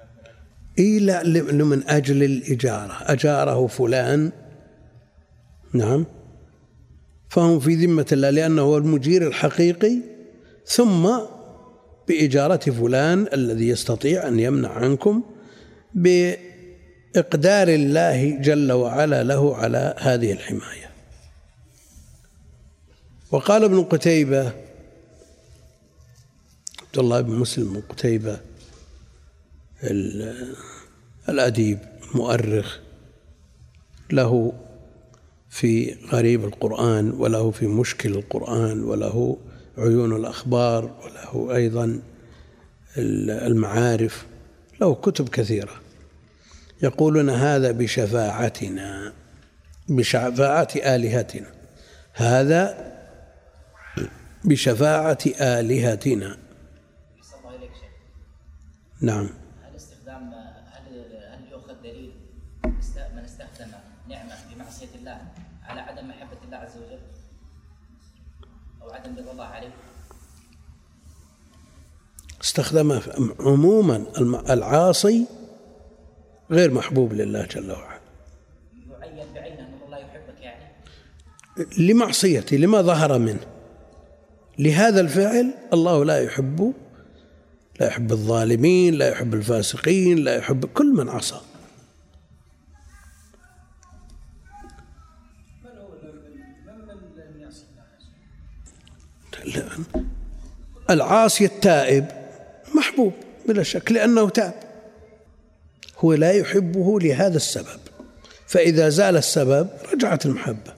[0.80, 1.22] إي لا
[1.64, 2.96] من أجل الإجارة.
[3.02, 4.32] أجاره فلان.
[5.74, 6.06] نعم.
[7.28, 9.96] فهم في ذمة الله لأنه هو المجير الحقيقي.
[10.66, 11.10] ثم
[12.08, 15.22] بإجارة فلان الذي يستطيع أن يمنع عنكم
[15.94, 20.90] بإقدار الله جل وعلا له على هذه الحماية.
[23.30, 24.52] وقال ابن قتيبة
[26.82, 28.40] عبد الله بن مسلم بن قتيبة
[31.28, 31.78] الأديب
[32.10, 32.78] المؤرخ
[34.12, 34.52] له
[35.50, 39.36] في غريب القرآن وله في مشكل القرآن وله
[39.78, 42.02] عيون الأخبار وله أيضا
[42.98, 44.26] المعارف
[44.80, 45.80] له كتب كثيرة.
[46.82, 49.12] يقولون هذا بشفاعتنا
[49.88, 51.46] بشفاعة آلهتنا.
[52.14, 52.92] هذا
[54.44, 56.36] بشفاعة آلهتنا.
[59.02, 59.28] نعم
[59.64, 60.34] هل استخدام
[60.72, 60.84] هل
[61.32, 62.12] هل يؤخذ دليل
[63.14, 63.70] من استخدم
[64.08, 65.20] نعمه بمعصيه الله
[65.64, 66.98] على عدم محبه الله عز وجل؟
[68.82, 69.70] أو عدم رضا الله عليه؟
[72.50, 73.00] استخدم
[73.40, 74.06] عموما
[74.50, 75.26] العاصي
[76.50, 78.00] غير محبوب لله جل وعلا.
[78.90, 80.64] يعين بعينه الله يحبك يعني؟
[81.78, 83.46] لمعصيته لما ظهر منه.
[84.58, 86.74] لهذا الفعل الله لا يحب
[87.80, 91.40] لا يحب الظالمين لا يحب الفاسقين لا يحب كل من عصى.
[100.90, 102.19] العاصي التائب.
[102.74, 103.12] محبوب
[103.48, 104.54] بلا شك لأنه تاب
[105.98, 107.80] هو لا يحبه لهذا السبب.
[108.46, 110.74] فإذا زال السبب رجعت المحبة.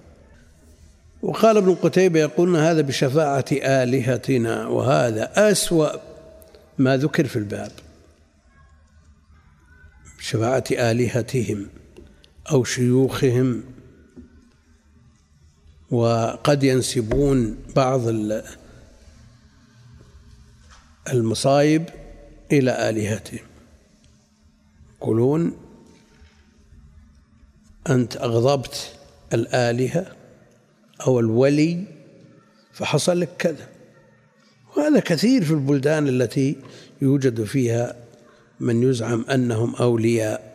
[1.23, 5.91] وقال ابن قتيبة يقولون هذا بشفاعة آلهتنا وهذا أسوأ
[6.79, 7.73] ما ذكر في الباب.
[10.21, 11.69] شفاعة آلهتهم
[12.51, 13.63] أو شيوخهم.
[15.91, 18.09] وقد ينسبون بعض
[21.09, 21.89] المصايب
[22.53, 23.47] إلى آلهتهم.
[24.97, 25.57] يقولون
[27.91, 28.95] أنت أغضبت
[29.33, 30.07] الآلهة
[31.07, 31.85] أو الولي
[32.73, 33.69] فحصل لك كذا.
[34.77, 36.57] وهذا كثير في البلدان التي
[37.03, 37.97] يوجد فيها
[38.61, 40.53] من يزعم أنهم أولياء.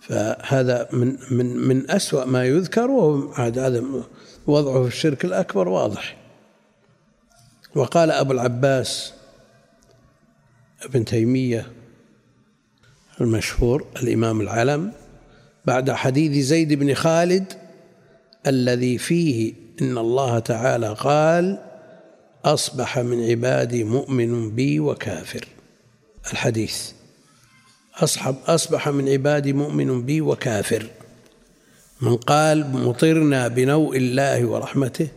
[0.00, 3.84] فهذا من من من أسوأ ما يذكر وهو هذا
[4.46, 6.25] وضعه في الشرك الأكبر واضح.
[7.76, 9.12] وقال أبو العباس
[10.82, 11.66] ابن تيمية
[13.20, 14.92] المشهور الإمام العلم
[15.64, 17.52] بعد حديث زيد بن خالد
[18.46, 21.62] الذي فيه إن الله تعالى قال
[22.44, 25.48] أصبح من عبادي مؤمن بي وكافر.
[26.32, 26.92] الحديث
[27.94, 30.86] أصحب أصبح من عبادي مؤمن بي وكافر.
[32.00, 35.08] من قال مطرنا بنوء الله ورحمته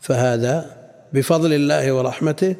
[0.00, 0.85] فهذا
[1.16, 2.56] بفضل الله ورحمته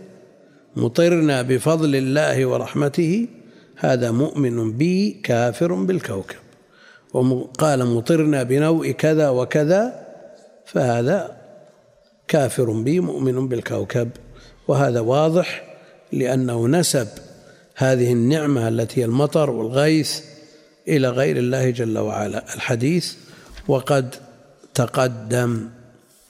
[0.76, 3.28] مطرنا بفضل الله ورحمته
[3.76, 6.36] هذا مؤمن بي كافر بالكوكب.
[7.12, 10.06] وقال مطرنا بنوء كذا وكذا
[10.64, 11.36] فهذا
[12.28, 14.10] كافر بي مؤمن بالكوكب.
[14.68, 15.76] وهذا واضح
[16.12, 17.08] لأنه نسب
[17.76, 20.20] هذه النعمة التي هي المطر والغيث
[20.88, 22.54] إلى غير الله جل وعلا.
[22.54, 23.14] الحديث
[23.68, 24.14] وقد
[24.74, 25.68] تقدم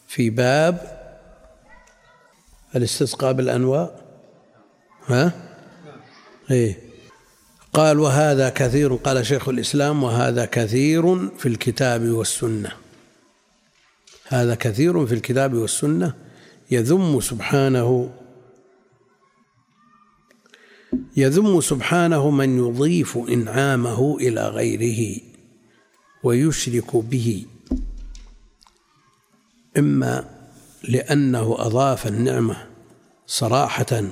[0.09, 0.96] في باب
[2.75, 4.07] الاستسقاء بالأنواء
[5.07, 5.33] ها؟
[6.51, 6.79] إيه.
[7.73, 12.73] قال وهذا كثير قال شيخ الإسلام وهذا كثير في الكتاب والسنة.
[14.29, 16.15] هذا كثير في الكتاب والسنة
[16.71, 18.11] يذم سبحانه
[21.17, 25.21] يذم سبحانه من يضيف إنعامه إلى غيره
[26.23, 27.47] ويشرك به.
[29.79, 30.36] إما
[30.83, 32.67] لأنه أضاف النعمة
[33.27, 34.03] صراحة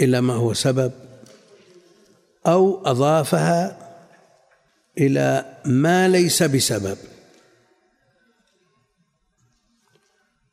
[0.00, 0.92] إلى ما هو سبب
[2.46, 3.88] أو أضافها
[4.98, 6.98] إلى ما ليس بسبب.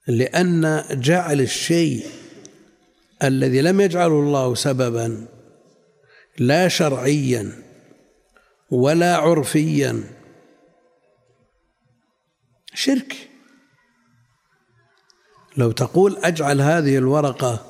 [0.07, 2.05] لأن جعل الشيء
[3.23, 5.27] الذي لم يجعله الله سببا
[6.37, 7.63] لا شرعيا
[8.71, 10.03] ولا عرفيا
[12.73, 13.29] شرك.
[15.57, 17.65] لو تقول أجعل هذه الورقة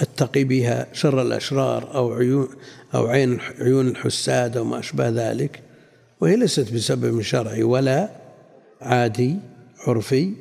[0.00, 2.48] أتقي بها شر الأشرار أو عيون
[2.94, 5.62] أو عين عيون الحساد أو ما أشبه ذلك
[6.20, 8.08] وهي ليست بسبب شرعي ولا
[8.80, 9.36] عادي
[9.86, 10.32] عرفي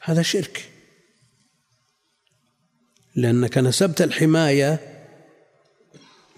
[0.00, 0.64] هذا شرك.
[3.16, 4.78] لأنك نسبت الحماية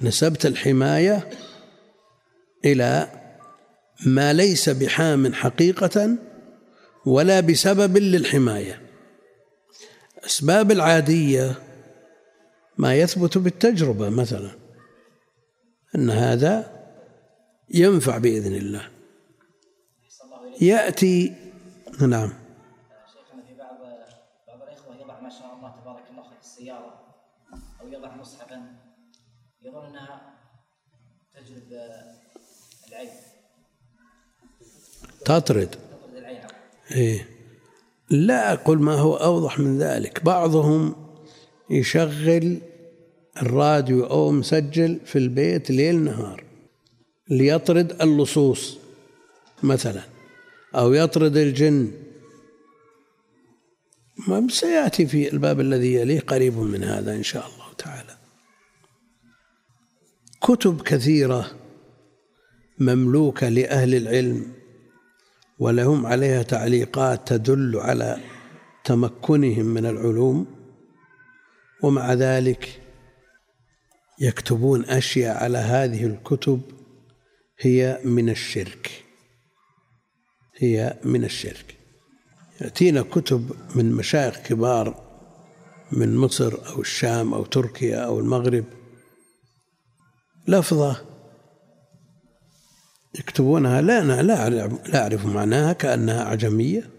[0.02, 1.30] نسبت الحماية
[2.64, 3.08] إلى
[4.06, 6.16] ما ليس بحام حقيقة
[7.06, 8.87] ولا بسبب للحماية.
[10.28, 11.54] أسباب العادية
[12.78, 14.50] ما يثبت بالتجربة مثلا
[15.94, 16.84] أن هذا
[17.74, 18.88] ينفع بإذن الله.
[20.60, 21.34] يأتي
[22.00, 22.32] نعم.
[23.12, 23.78] شيخنا في بعض
[24.48, 27.14] بعض الإخوة يضع ما شاء الله تبارك الله في السيارة
[27.80, 28.62] أو يضع مصحفا
[29.62, 29.98] يظن
[31.34, 31.72] تجلب
[32.88, 33.10] العين.
[35.24, 35.70] تطرد.
[35.70, 36.40] تطرد العين.
[36.90, 37.37] إيه.
[38.10, 40.24] لا أقول ما هو أوضح من ذلك.
[40.24, 40.94] بعضهم
[41.70, 42.58] يشغل
[43.42, 46.44] الراديو أو مسجل في البيت ليل نهار
[47.30, 48.78] ليطرد اللصوص
[49.62, 50.02] مثلا
[50.74, 51.90] أو يطرد الجن.
[54.28, 58.18] ما سيأتي في الباب الذي يليه قريب من هذا إن شاء الله تعالى.
[60.40, 61.50] كتب كثيرة
[62.78, 64.57] مملوكة لأهل العلم
[65.58, 68.16] ولهم عليها تعليقات تدل على
[68.84, 70.46] تمكنهم من العلوم
[71.82, 72.80] ومع ذلك
[74.20, 76.60] يكتبون أشياء على هذه الكتب
[77.60, 79.04] هي من الشرك.
[80.56, 81.76] هي من الشرك.
[82.60, 85.08] يأتينا كتب من مشايخ كبار
[85.92, 88.64] من مصر أو الشام أو تركيا أو المغرب.
[90.48, 91.17] لفظة
[93.18, 96.90] يكتبونها لا أنا لا لا أعرف معناها كأنها أعجمية.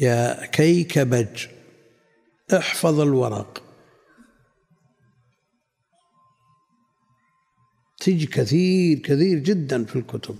[0.00, 1.46] يا كيكبج
[2.56, 3.62] احفظ الورق.
[8.00, 10.36] تجي كثير كثير جدا في الكتب.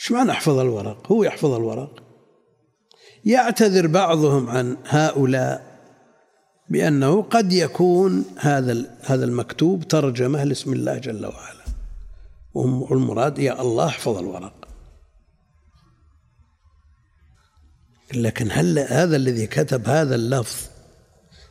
[0.00, 2.02] إيش معنى احفظ الورق؟ هو يحفظ الورق.
[3.24, 5.72] يعتذر بعضهم عن هؤلاء
[6.68, 11.61] بأنه قد يكون هذا هذا المكتوب ترجمة لاسم الله جل وعلا.
[12.54, 14.68] والمراد يا الله احفظ الورق.
[18.14, 20.68] لكن هل هذا الذي كتب هذا اللفظ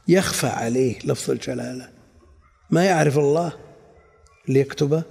[0.07, 1.91] يخفى عليه لفظ الجلالة؟
[2.69, 3.53] ما يعرف الله
[4.47, 5.03] ليكتبه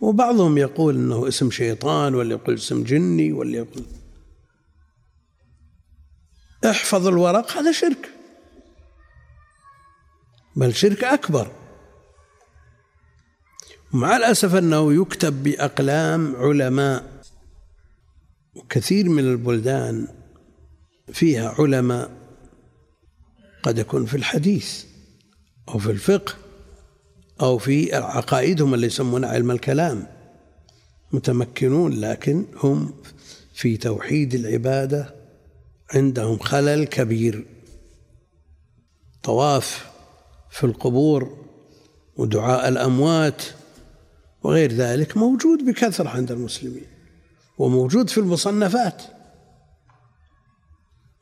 [0.00, 3.84] وبعضهم يقول إنه اسم شيطان واللي يقول اسم جني واللي يقول
[6.64, 8.10] احفظ الورق هذا شرك.
[10.56, 11.65] بل شرك أكبر.
[13.92, 17.22] مع الأسف أنه يكتب بأقلام علماء
[18.54, 20.08] وكثير من البلدان
[21.12, 22.10] فيها علماء
[23.62, 24.84] قد يكون في الحديث
[25.68, 26.34] أو في الفقه
[27.40, 30.06] أو في عقائدهم اللي يسمونها علم الكلام
[31.12, 32.94] متمكنون لكن هم
[33.54, 35.14] في توحيد العبادة
[35.90, 37.46] عندهم خلل كبير.
[39.22, 39.90] طواف
[40.50, 41.46] في القبور
[42.16, 43.42] ودعاء الأموات
[44.46, 46.86] وغير ذلك موجود بكثرة عند المسلمين
[47.58, 49.02] وموجود في المصنفات.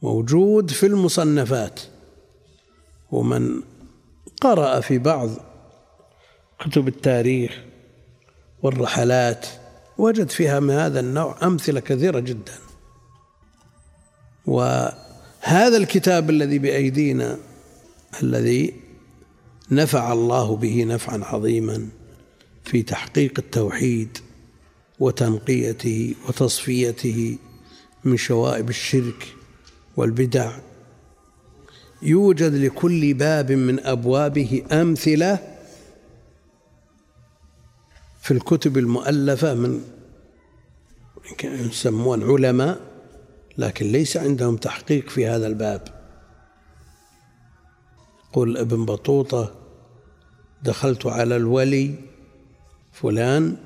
[0.03, 1.81] موجود في المصنفات.
[3.11, 3.63] ومن
[4.41, 5.31] قرأ في بعض
[6.61, 7.65] كتب التاريخ
[8.63, 9.47] والرحلات
[9.99, 12.59] وجد فيها من هذا النوع أمثلة كثيرة جدا.
[14.47, 17.39] وهذا الكتاب الذي بأيدينا
[18.23, 18.75] الذي
[19.71, 21.89] نفع الله به نفعا عظيما
[22.65, 24.19] في تحقيق التوحيد
[25.01, 27.39] وتنقيته وتصفيته
[28.05, 29.35] من شوائب الشرك
[29.97, 30.59] والبدع.
[32.03, 35.57] يوجد لكل باب من أبوابه أمثلة
[38.23, 39.85] في الكتب المؤلفة من
[41.45, 42.81] يسمون علماء
[43.59, 46.05] لكن ليس عندهم تحقيق في هذا الباب.
[48.33, 49.55] قل ابن بطوطة
[50.63, 51.95] دخلت على الولي
[52.95, 53.57] فلان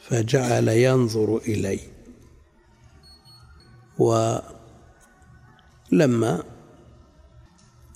[0.00, 1.80] فجعل ينظر إلي.
[3.98, 4.42] ولما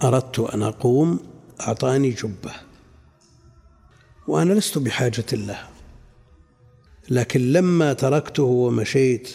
[0.03, 1.21] أردت أن أقوم
[1.61, 2.53] أعطاني جبة.
[4.27, 5.69] وأنا لست بحاجة له
[7.11, 9.29] لكن لما تركته ومشيت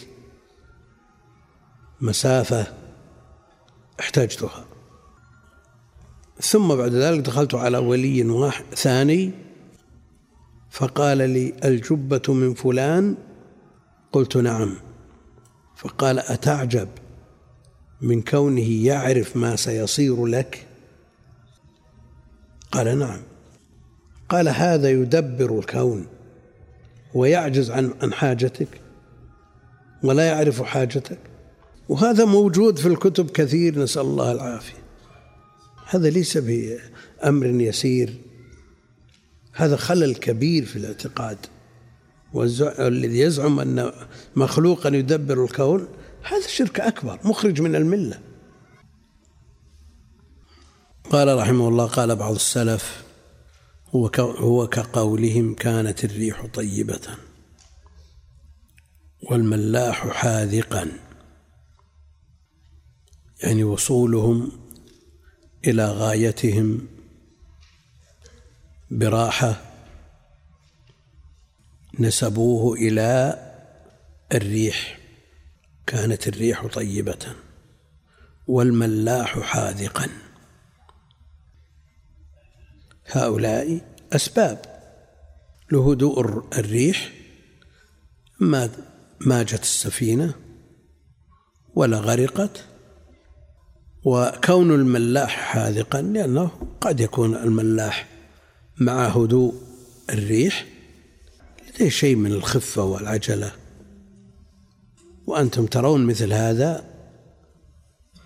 [2.00, 2.66] مسافة
[4.00, 4.64] احتجتها.
[6.40, 9.47] ثم بعد ذلك دخلت على ولي واحد ثاني
[10.70, 13.14] فقال لي الجبة من فلان؟
[14.12, 14.74] قلت نعم.
[15.76, 16.88] فقال أتعجب؟
[18.00, 20.66] من كونه يعرف ما سيصير لك؟
[22.72, 23.20] قال نعم.
[24.28, 26.06] قال هذا يدبر الكون
[27.14, 28.68] ويعجز عن عن حاجتك
[30.02, 31.18] ولا يعرف حاجتك.
[31.88, 34.78] وهذا موجود في الكتب كثير نسأل الله العافية.
[35.86, 38.27] هذا ليس بأمر يسير.
[39.58, 41.38] هذا خلل كبير في الاعتقاد.
[42.34, 43.92] والذي يزعم أن
[44.36, 45.88] مخلوقا يدبر الكون
[46.22, 48.20] هذا شرك أكبر مخرج من الملة.
[51.10, 53.04] قال رحمه الله قال بعض السلف
[53.90, 57.00] هو هو كقولهم كانت الريح طيبة
[59.22, 60.88] والملاح حاذقا.
[63.42, 64.52] يعني وصولهم
[65.66, 66.97] إلى غايتهم
[68.90, 69.60] براحة
[71.98, 73.38] نسبوه إلى
[74.34, 74.98] الريح.
[75.86, 77.34] كانت الريح طيبة
[78.46, 80.08] والملاح حاذقا.
[83.06, 83.80] هؤلاء
[84.12, 84.58] أسباب
[85.72, 86.20] لهدوء
[86.58, 87.12] الريح.
[88.40, 88.70] ما
[89.20, 90.34] ماجت السفينة
[91.74, 92.64] ولا غرقت
[94.04, 98.17] وكون الملاح حاذقا لأنه قد يكون الملاح
[98.80, 99.54] مع هدوء
[100.10, 100.66] الريح
[101.68, 103.52] لديه شيء من الخفة والعجلة.
[105.26, 106.84] وأنتم ترون مثل هذا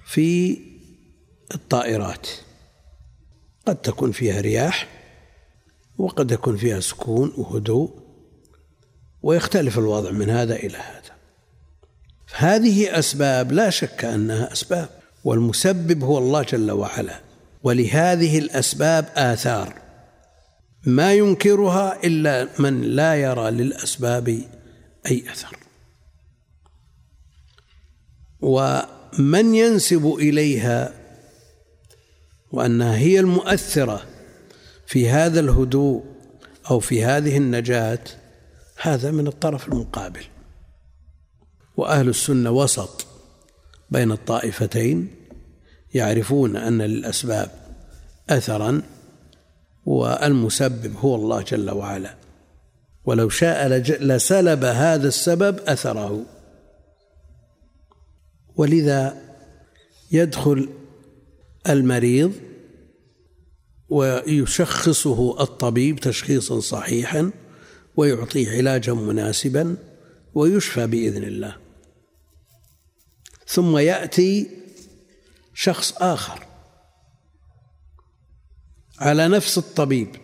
[0.07, 0.59] في
[1.55, 2.29] الطائرات.
[3.67, 4.89] قد تكون فيها رياح
[5.99, 7.91] وقد يكون فيها سكون وهدوء
[9.23, 11.13] ويختلف الوضع من هذا إلى هذا.
[12.35, 14.89] هذه أسباب لا شك أنها أسباب
[15.25, 17.21] والمسبب هو الله جل وعلا.
[17.63, 19.82] ولهذه الأسباب آثار.
[20.87, 24.29] ما ينكرها إلا من لا يرى للأسباب
[25.07, 25.57] أي أثر.
[28.41, 30.95] ومن ينسب إليها
[32.53, 34.07] وأنها هي المؤثرة
[34.87, 36.05] في هذا الهدوء
[36.71, 38.05] أو في هذه النجاة
[38.77, 40.25] هذا من الطرف المقابل.
[41.77, 43.07] وأهل السنة وسط
[43.91, 45.09] بين الطائفتين
[45.95, 47.51] يعرفون أن للأسباب
[48.31, 48.83] أثرا
[49.85, 52.15] والمسبب هو الله جل وعلا.
[53.05, 53.69] ولو شاء
[54.01, 56.25] لسلب هذا السبب أثره.
[58.57, 59.23] ولذا
[60.13, 60.69] يدخل
[61.69, 62.33] المريض
[63.89, 67.31] ويشخصه الطبيب تشخيصا صحيحا
[67.97, 69.77] ويعطيه علاجا مناسبا
[70.35, 71.57] ويشفى بإذن الله.
[73.47, 74.51] ثم يأتي
[75.55, 76.52] شخص آخر.
[79.03, 80.17] على نفس الطبيب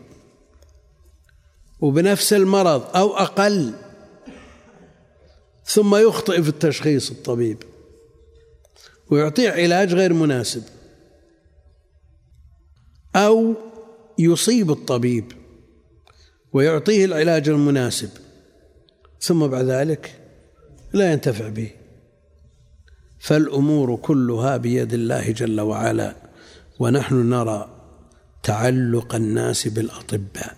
[1.81, 3.75] وبنفس المرض أو أقل
[5.65, 7.63] ثم يخطئ في التشخيص الطبيب
[9.11, 10.63] ويعطيه علاج غير مناسب
[13.17, 13.55] أو
[14.19, 15.33] يصيب الطبيب
[16.53, 18.11] ويعطيه العلاج المناسب
[19.21, 20.21] ثم بعد ذلك
[20.93, 21.71] لا ينتفع به.
[23.19, 26.17] فالأمور كلها بيد الله جل وعلا
[26.79, 27.78] ونحن نرى
[28.43, 30.57] تعلق الناس بالأطباء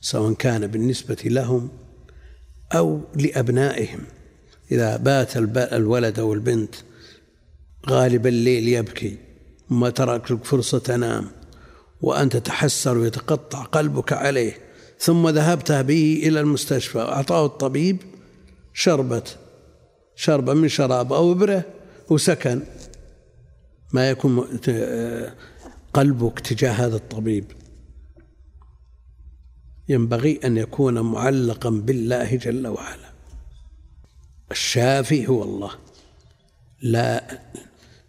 [0.00, 1.68] سواء كان بالنسبة لهم
[2.74, 4.00] أو لأبنائهم.
[4.72, 6.74] إذا بات الولد أو البنت
[7.88, 9.18] غالب الليل يبكي
[9.70, 11.26] وما ترك لك فرصة تنام
[12.00, 14.58] وأنت تحسر ويتقطع قلبك عليه
[14.98, 18.02] ثم ذهبت به إلى المستشفى وأعطاه الطبيب
[18.74, 19.22] شربة
[20.16, 21.64] شربة من شراب أو إبرة
[22.10, 22.60] وسكن.
[23.92, 24.60] ما يكون
[25.92, 27.44] قلبك تجاه هذا الطبيب.
[29.88, 33.12] ينبغي أن يكون معلقا بالله جل وعلا.
[34.50, 35.70] الشافي هو الله.
[36.82, 37.40] لا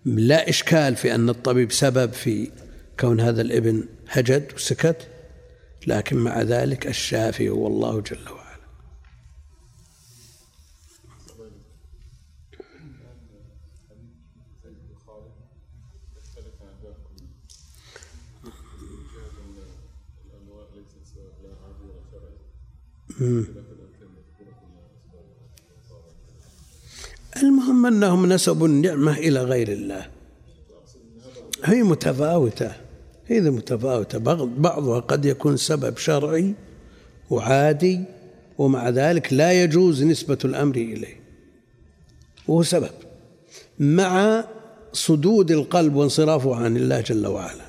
[0.05, 2.51] لا إشكال في أن الطبيب سبب في
[2.99, 5.07] كون هذا الابن هجد وسكت
[5.87, 8.38] لكن مع ذلك الشافي هو الله جل وعلا.
[27.43, 30.09] المهم أنهم نسبوا النعمة إلى غير الله.
[31.63, 32.71] هي متفاوتة
[33.27, 34.17] هي متفاوتة.
[34.57, 36.53] بعضها قد يكون سبب شرعي
[37.29, 38.03] وعادي
[38.57, 41.19] ومع ذلك لا يجوز نسبة الأمر إليه.
[42.47, 42.91] وهو سبب.
[43.79, 44.43] مع
[44.93, 47.68] صدود القلب وانصرافه عن الله جل وعلا.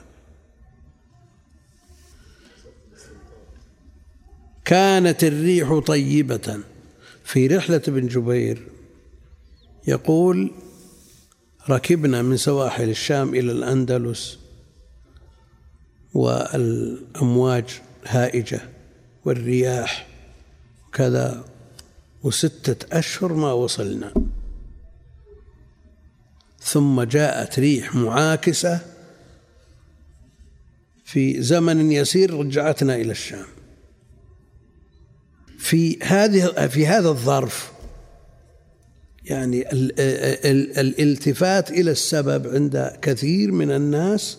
[4.71, 6.61] كانت الريح طيبة.
[7.25, 8.67] في رحلة ابن جبير
[9.87, 10.51] يقول
[11.71, 14.39] ركبنا من سواحل الشام إلى الأندلس
[16.15, 17.65] والأمواج
[18.07, 18.61] هائجة
[19.25, 20.07] والرياح
[20.93, 21.45] كذا
[22.23, 24.15] وستة أشهر ما وصلنا.
[26.61, 28.81] ثم جاءت ريح معاكسة
[31.05, 33.60] في زمن يسير رجعتنا إلى الشام.
[35.61, 37.73] في هذه في هذا الظرف.
[39.25, 39.71] يعني
[40.81, 44.39] الالتفات إلى السبب عند كثير من الناس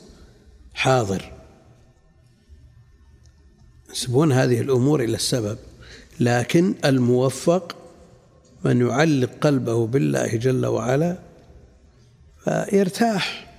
[0.74, 1.34] حاضر.
[3.90, 5.58] ينسبون هذه الأمور إلى السبب.
[6.20, 7.76] لكن الموفق
[8.66, 11.18] من يعلق قلبه بالله جل وعلا
[12.44, 13.54] فيرتاح.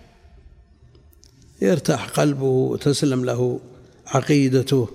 [1.60, 3.60] يرتاح قلبه وتسلم له
[4.06, 4.88] عقيدته.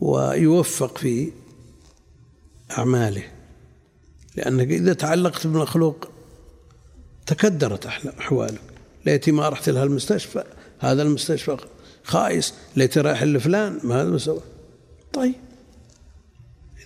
[0.00, 1.32] ويوفق في
[2.78, 3.22] أعماله.
[4.36, 6.08] لأنك إذا تعلقت بمخلوق
[7.26, 8.60] تكدرت أحوالك.
[9.06, 10.44] ليتي ما رحت لها المستشفى
[10.78, 11.56] هذا المستشفى
[12.04, 12.54] خايس.
[12.76, 14.40] ليتي رايح لفلان ما هذا مسوى
[15.12, 15.34] طيب.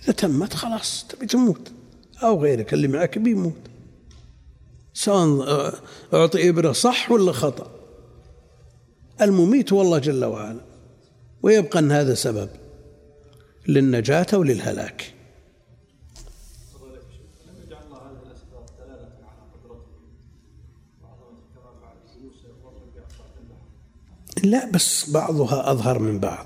[0.03, 1.71] إذا تمت خلاص تبي تموت.
[2.23, 3.53] أو غيرك اللي معك بيموت.
[4.93, 5.73] سواء
[6.13, 7.71] أعطي إبرة صح ولا خطأ.
[9.21, 10.61] المميت هو الله جل وعلا.
[11.43, 12.49] ويبقى أن هذا سبب.
[13.67, 15.11] للنجاة وللهلاك.
[24.43, 26.45] لا بس بعضها أظهر من بعض.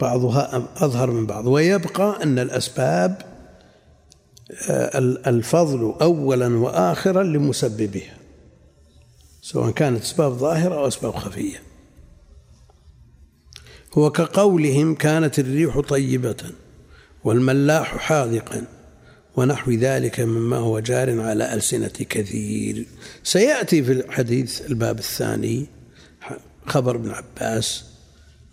[0.00, 1.46] بعضها أظهر من بعض.
[1.46, 3.22] ويبقى أن الأسباب
[4.70, 8.16] آه، الفضل أولا وآخرا لمسببها
[9.42, 11.69] سواء كانت أسباب ظاهرة أو أسباب خفية.
[13.94, 16.36] هو كقولهم كانت الريح طيبة
[17.24, 18.64] والملاح حاذقا
[19.36, 22.86] ونحو ذلك مما هو جار على ألسنة كثير.
[23.22, 25.66] سيأتي في الحديث الباب الثاني
[26.66, 27.84] خبر ابن عباس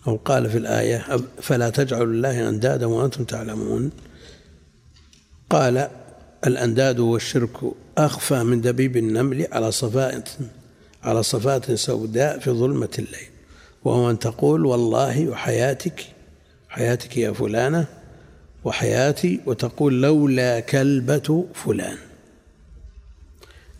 [0.08, 1.06] أو قال في الآية
[1.42, 3.92] فلا تجعلوا الله أندادا وأنتم تعلمون؟
[5.50, 5.90] قال
[6.48, 7.58] الأنداد والشرك
[7.98, 10.30] أخفى من دبيب النمل على صفات
[11.04, 13.37] على صفات سوداء في ظلمة الليل.
[13.88, 16.06] وهو أن تقول والله وحياتك
[16.70, 17.88] حياتك يا فلانة
[18.64, 21.98] وحياتي وتقول لولا كلبة فلان.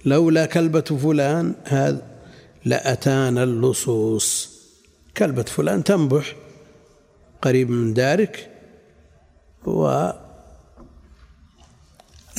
[0.06, 2.02] لولا كلبة فلان هذا
[2.66, 4.50] لأتانا اللصوص.
[5.18, 6.36] كلبة فلان تنبح
[7.42, 8.50] قريب من دارك
[9.66, 10.10] و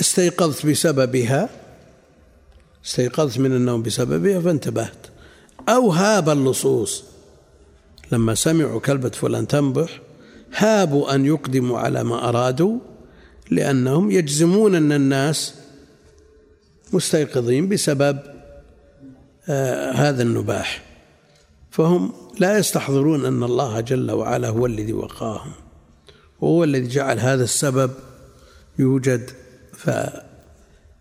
[0.00, 1.48] استيقظت بسببها
[2.84, 5.06] استيقظت من النوم بسببها فانتبهت.
[5.68, 7.07] أو هاب اللصوص.
[8.12, 10.00] لما سمعوا كلبة فلان تنبح
[10.56, 12.78] هابوا أن يقدموا على ما أرادوا
[13.50, 15.54] لأنهم يجزمون أن الناس
[16.92, 18.18] مستيقظين بسبب
[19.48, 20.84] آه هذا النباح.
[21.70, 25.52] فهم لا يستحضرون أن الله جل وعلا هو الذي وقاهم
[26.40, 27.90] وهو الذي جعل هذا السبب
[28.78, 29.30] يوجد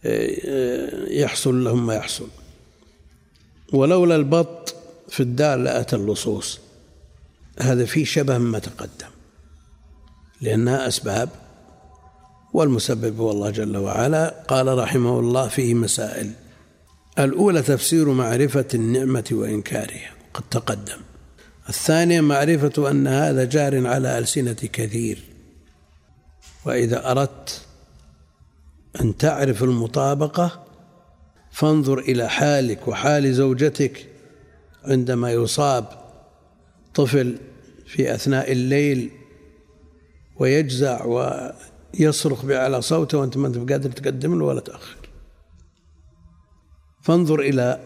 [0.01, 2.27] فيحصل لهم ما يحصل.
[3.73, 4.75] ولولا البط
[5.09, 6.59] في الدار لأتى اللصوص.
[7.59, 9.07] هذا فيه شبه مما تقدم
[10.41, 11.29] لأنها أسباب
[12.53, 14.43] والمسبب هو الله جل وعلا.
[14.47, 16.31] قال رحمه الله فيه مسائل.
[17.19, 20.97] الأولى تفسير معرفة النعمة وإنكارها قد تقدم.
[21.69, 25.23] الثانية معرفة أن هذا جار على ألسنة كثير.
[26.65, 27.61] وإذا أردت
[29.01, 30.63] أن تعرف المطابقة
[31.51, 34.07] فانظر إلى حالك وحال زوجتك
[34.85, 35.85] عندما يصاب
[36.95, 37.37] طفل
[37.87, 39.09] في أثناء الليل
[40.39, 44.97] ويجزع ويصرخ بأعلى صوته وأنت ما أنت قادر تقدم له ولا تأخر.
[47.01, 47.79] فانظر إلى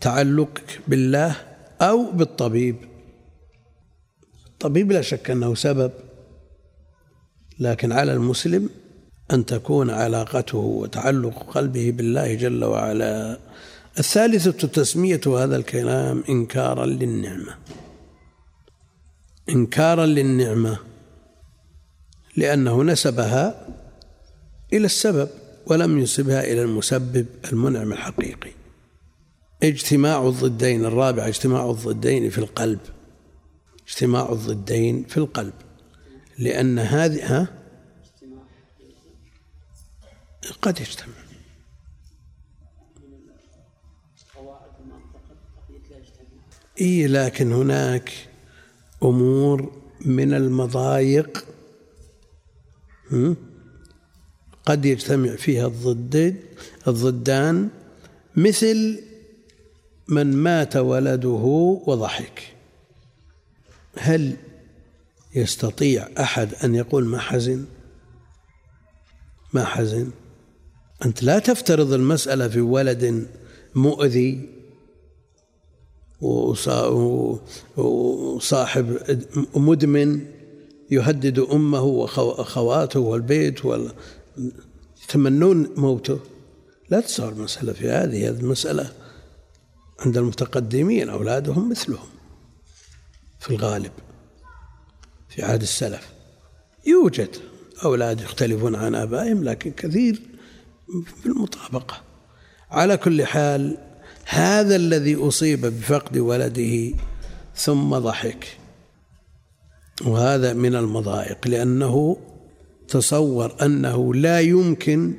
[0.00, 1.36] تعلقك بالله
[1.80, 2.76] أو بالطبيب.
[4.46, 5.92] الطبيب لا شك أنه سبب
[7.58, 8.70] لكن على المسلم
[9.32, 13.38] أن تكون علاقته وتعلق قلبه بالله جل وعلا.
[13.98, 17.56] الثالثة تسمية هذا الكلام إنكارا للنعمة.
[19.48, 20.78] إنكارا للنعمة
[22.36, 23.68] لأنه نسبها
[24.72, 25.28] إلى السبب
[25.66, 28.50] ولم ينسبها إلى المسبب المنعم الحقيقي.
[29.62, 32.80] اجتماع الضدين الرابع اجتماع الضدين في القلب.
[33.88, 35.54] اجتماع الضدين في القلب.
[36.38, 37.48] لأن هذه ها؟
[40.62, 41.14] قد يجتمع.
[46.80, 48.25] إيه لكن هناك
[49.02, 51.44] أمور من المضايق
[54.66, 56.36] قد يجتمع فيها الضدين
[56.88, 57.68] الضدان
[58.36, 59.02] مثل
[60.08, 61.28] من مات ولده
[61.86, 62.42] وضحك.
[63.98, 64.36] هل
[65.34, 67.64] يستطيع أحد أن يقول ما حزن؟
[69.52, 70.10] ما حزن؟
[71.04, 73.26] أنت لا تفترض المسألة في ولد
[73.74, 74.55] مؤذي
[77.76, 78.98] وصاحب
[79.56, 80.26] مدمن
[80.90, 83.60] يهدد أمه وأخواته والبيت
[85.04, 86.18] يتمنون موته.
[86.90, 88.92] لا تصار المسألة في هذه هذه المسألة
[90.00, 92.08] عند المتقدمين أولادهم مثلهم
[93.40, 93.92] في الغالب
[95.28, 96.08] في عهد السلف.
[96.86, 97.36] يوجد
[97.84, 100.22] أولاد يختلفون عن آبائهم لكن كثير
[101.22, 102.00] في المطابقة.
[102.70, 103.78] على كل حال
[104.28, 106.94] هذا الذي أصيب بفقد ولده
[107.56, 108.58] ثم ضحك.
[110.04, 112.16] وهذا من المضايق لأنه
[112.88, 115.14] تصور أنه لا يمكن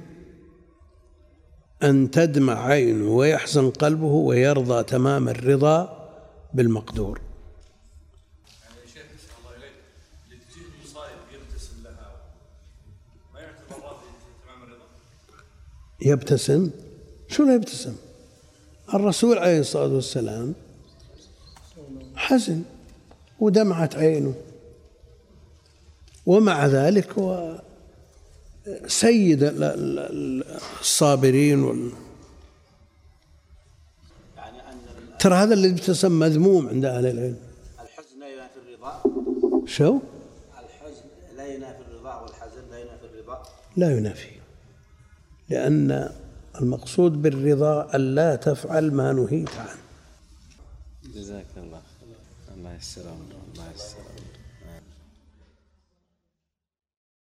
[1.83, 6.09] أن تدمع عينه ويحزن قلبه ويرضى تمام الرضا
[6.53, 7.21] بالمقدور.
[16.01, 16.69] يبتسم؟
[17.27, 17.95] شو لا يبتسم؟
[18.93, 20.53] الرسول عليه الصلاة والسلام
[22.15, 22.63] حزن
[23.39, 24.35] ودمعت عينه.
[26.25, 27.61] ومع ذلك هو
[28.87, 29.39] سيد
[30.81, 31.91] الصابرين وال
[35.19, 37.37] ترى هذا اللي ابتسم مذموم عند أهل العلم.
[37.81, 39.01] الحزن لا ينافي الرضا.
[39.65, 39.99] شو؟
[40.53, 41.05] الحزن
[41.37, 43.43] لا ينافي الرضا والحزن لا ينافي الرضا.
[43.75, 44.29] لا ينافي
[45.49, 46.09] لأن
[46.61, 49.75] المقصود بالرضا ألا تفعل ما نهيت عنه.
[51.15, 53.36] جزاك الله يسلمك الله يسلمك